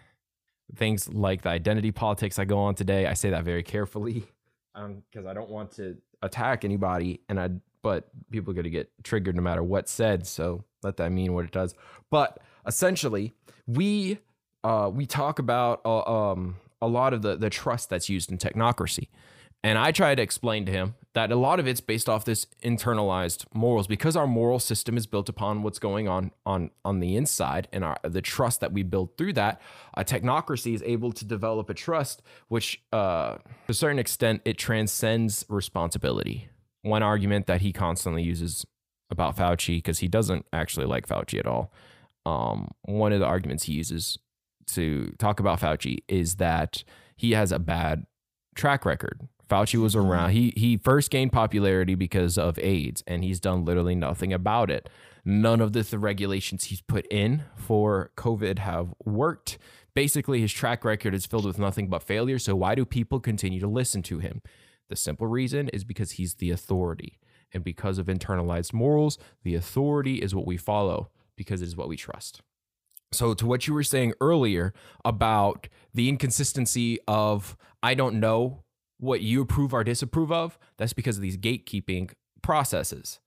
things 0.76 1.12
like 1.14 1.42
the 1.44 1.50
identity 1.50 1.92
politics 1.92 2.40
I 2.40 2.46
go 2.46 2.60
on 2.60 2.76
today. 2.76 3.06
I 3.06 3.14
say 3.14 3.30
that 3.30 3.44
very 3.44 3.64
carefully 3.64 4.26
because 4.74 4.96
um, 5.26 5.28
I 5.28 5.34
don't 5.34 5.50
want 5.50 5.72
to 5.74 5.98
attack 6.22 6.66
anybody, 6.66 7.22
and 7.30 7.40
I 7.40 7.50
but 7.82 8.10
people 8.32 8.50
are 8.52 8.56
going 8.56 8.64
to 8.64 8.72
get 8.72 8.90
triggered 9.04 9.36
no 9.36 9.44
matter 9.44 9.62
what's 9.62 9.92
said. 9.92 10.26
So 10.26 10.64
let 10.82 10.98
that 10.98 11.12
mean 11.12 11.34
what 11.34 11.46
it 11.46 11.52
does. 11.52 11.76
But 12.10 12.40
essentially, 12.66 13.34
we 13.68 14.20
uh, 14.64 14.90
we 14.92 15.06
talk 15.06 15.38
about 15.40 15.82
uh, 15.86 16.32
um, 16.32 16.56
a 16.82 16.88
lot 16.88 17.14
of 17.14 17.22
the 17.22 17.36
the 17.36 17.50
trust 17.50 17.90
that's 17.90 18.10
used 18.10 18.32
in 18.32 18.38
technocracy. 18.38 19.10
And 19.64 19.78
I 19.78 19.92
try 19.92 20.14
to 20.14 20.22
explain 20.22 20.66
to 20.66 20.72
him 20.72 20.96
that 21.16 21.32
a 21.32 21.36
lot 21.36 21.62
of 21.62 21.68
it's 21.68 21.80
based 21.80 22.10
off 22.10 22.26
this 22.26 22.46
internalized 22.62 23.46
morals 23.54 23.88
because 23.88 24.18
our 24.18 24.28
moral 24.28 24.60
system 24.60 24.98
is 24.98 25.08
built 25.08 25.30
upon 25.30 25.64
what's 25.64 25.80
going 25.80 26.10
on 26.10 26.30
on 26.46 26.70
on 26.84 27.00
the 27.00 27.16
inside 27.16 27.70
and 27.72 27.86
our 27.86 27.98
the 28.04 28.22
trust 28.22 28.60
that 28.60 28.74
we 28.74 28.84
build 28.84 29.18
through 29.18 29.32
that. 29.34 29.62
A 29.96 30.04
technocracy 30.04 30.76
is 30.76 30.84
able 30.86 31.14
to 31.14 31.24
develop 31.26 31.70
a 31.70 31.74
trust 31.74 32.22
which, 32.50 32.82
uh, 32.92 33.36
to 33.36 33.70
a 33.70 33.74
certain 33.74 33.98
extent, 33.98 34.42
it 34.44 34.58
transcends 34.58 35.46
responsibility. 35.48 36.50
One 36.82 37.02
argument 37.02 37.48
that 37.48 37.62
he 37.62 37.72
constantly 37.72 38.22
uses 38.22 38.66
about 39.10 39.38
Fauci 39.38 39.78
because 39.78 40.00
he 40.00 40.10
doesn't 40.10 40.46
actually 40.52 40.86
like 40.86 41.08
Fauci 41.08 41.40
at 41.40 41.48
all. 41.48 41.72
Um, 42.26 42.72
one 42.82 43.14
of 43.14 43.22
the 43.22 43.26
arguments 43.26 43.64
he 43.64 43.74
uses 43.74 44.18
to 44.68 45.14
talk 45.18 45.40
about 45.40 45.62
Fauci 45.62 46.00
is 46.10 46.36
that 46.36 46.84
he 47.16 47.32
has 47.32 47.54
a 47.54 47.60
bad 47.60 48.06
track 48.56 48.84
record 48.84 49.30
Fauci 49.50 49.80
was 49.80 49.96
around. 49.96 50.32
He 50.32 50.54
he 50.56 50.78
first 50.78 51.12
gained 51.12 51.32
popularity 51.32 51.96
because 51.96 52.38
of 52.38 52.58
AIDS, 52.60 53.04
and 53.08 53.24
he's 53.24 53.40
done 53.40 53.66
literally 53.66 53.96
nothing 53.96 54.34
about 54.34 54.72
it. 54.72 54.90
None 55.24 55.62
of 55.62 55.74
the, 55.74 55.82
the 55.82 56.00
regulations 56.00 56.66
he's 56.66 56.82
put 56.82 57.08
in 57.12 57.44
for 57.56 58.12
COVID 58.16 58.60
have 58.60 58.94
worked. 59.04 59.58
Basically, 59.96 60.42
his 60.42 60.54
track 60.54 60.86
record 60.86 61.16
is 61.16 61.26
filled 61.26 61.46
with 61.46 61.58
nothing 61.58 61.88
but 61.88 62.04
failure. 62.04 62.38
So 62.38 62.56
why 62.56 62.76
do 62.76 62.86
people 62.86 63.20
continue 63.20 63.60
to 63.60 63.68
listen 63.68 64.04
to 64.04 64.20
him? 64.20 64.42
The 64.90 64.96
simple 64.96 65.26
reason 65.26 65.70
is 65.70 65.84
because 65.84 66.12
he's 66.12 66.36
the 66.36 66.52
authority. 66.52 67.18
And 67.54 67.64
because 67.64 67.98
of 67.98 68.08
internalized 68.08 68.74
morals, 68.74 69.18
the 69.44 69.56
authority 69.56 70.16
is 70.16 70.36
what 70.36 70.46
we 70.46 70.58
follow 70.58 71.10
because 71.36 71.62
it 71.62 71.68
is 71.68 71.78
what 71.78 71.88
we 71.88 71.96
trust. 71.96 72.42
So, 73.12 73.34
to 73.34 73.46
what 73.46 73.66
you 73.66 73.74
were 73.74 73.84
saying 73.84 74.14
earlier 74.20 74.74
about 75.06 75.70
the 75.94 76.10
inconsistency 76.10 77.00
of, 77.08 77.56
I 77.82 77.94
don't 77.94 78.20
know 78.20 78.65
what 79.00 79.22
you 79.22 79.42
approve 79.42 79.74
or 79.74 79.84
disapprove 79.84 80.32
of, 80.32 80.58
that's 80.78 80.94
because 80.94 81.18
of 81.18 81.22
these 81.22 81.38
gatekeeping 81.38 82.12
processes. 82.42 83.20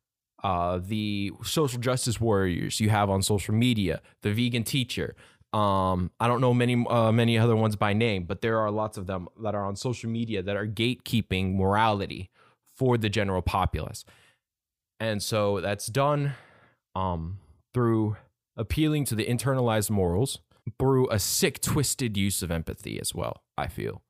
Uh, 0.43 0.79
the 0.81 1.33
social 1.43 1.81
justice 1.81 2.21
warriors 2.21 2.81
you 2.81 2.91
have 2.91 3.11
on 3.11 3.23
social 3.23 3.55
media, 3.55 4.01
the 4.23 4.33
vegan 4.33 4.63
teacher. 4.63 5.17
Um, 5.53 6.11
I 6.21 6.29
don't 6.29 6.41
know 6.41 6.55
many 6.55 6.87
uh, 6.89 7.11
many 7.11 7.39
other 7.39 7.57
ones 7.57 7.75
by 7.75 7.93
name, 7.93 8.25
but 8.25 8.41
there 8.41 8.59
are 8.59 8.71
lots 8.71 8.97
of 8.99 9.07
them 9.07 9.29
that 9.43 9.55
are 9.55 9.65
on 9.65 9.75
social 9.77 10.11
media 10.11 10.43
that 10.43 10.57
are 10.57 10.67
gatekeeping 10.67 11.57
morality 11.57 12.31
for 12.77 12.97
the 12.99 13.09
general 13.09 13.43
populace, 13.43 14.05
and 15.01 15.23
so 15.23 15.61
that's 15.61 15.87
done 15.87 16.35
um, 16.95 17.39
through 17.75 18.17
appealing 18.57 19.07
to 19.07 19.15
the 19.15 19.25
internalized 19.25 19.91
morals 19.91 20.39
through 20.79 21.09
a 21.11 21.19
sick, 21.19 21.61
twisted 21.61 22.17
use 22.17 22.43
of 22.43 22.51
empathy 22.51 23.01
as 23.01 23.15
well. 23.15 23.43
I 23.57 23.69
feel 23.69 24.03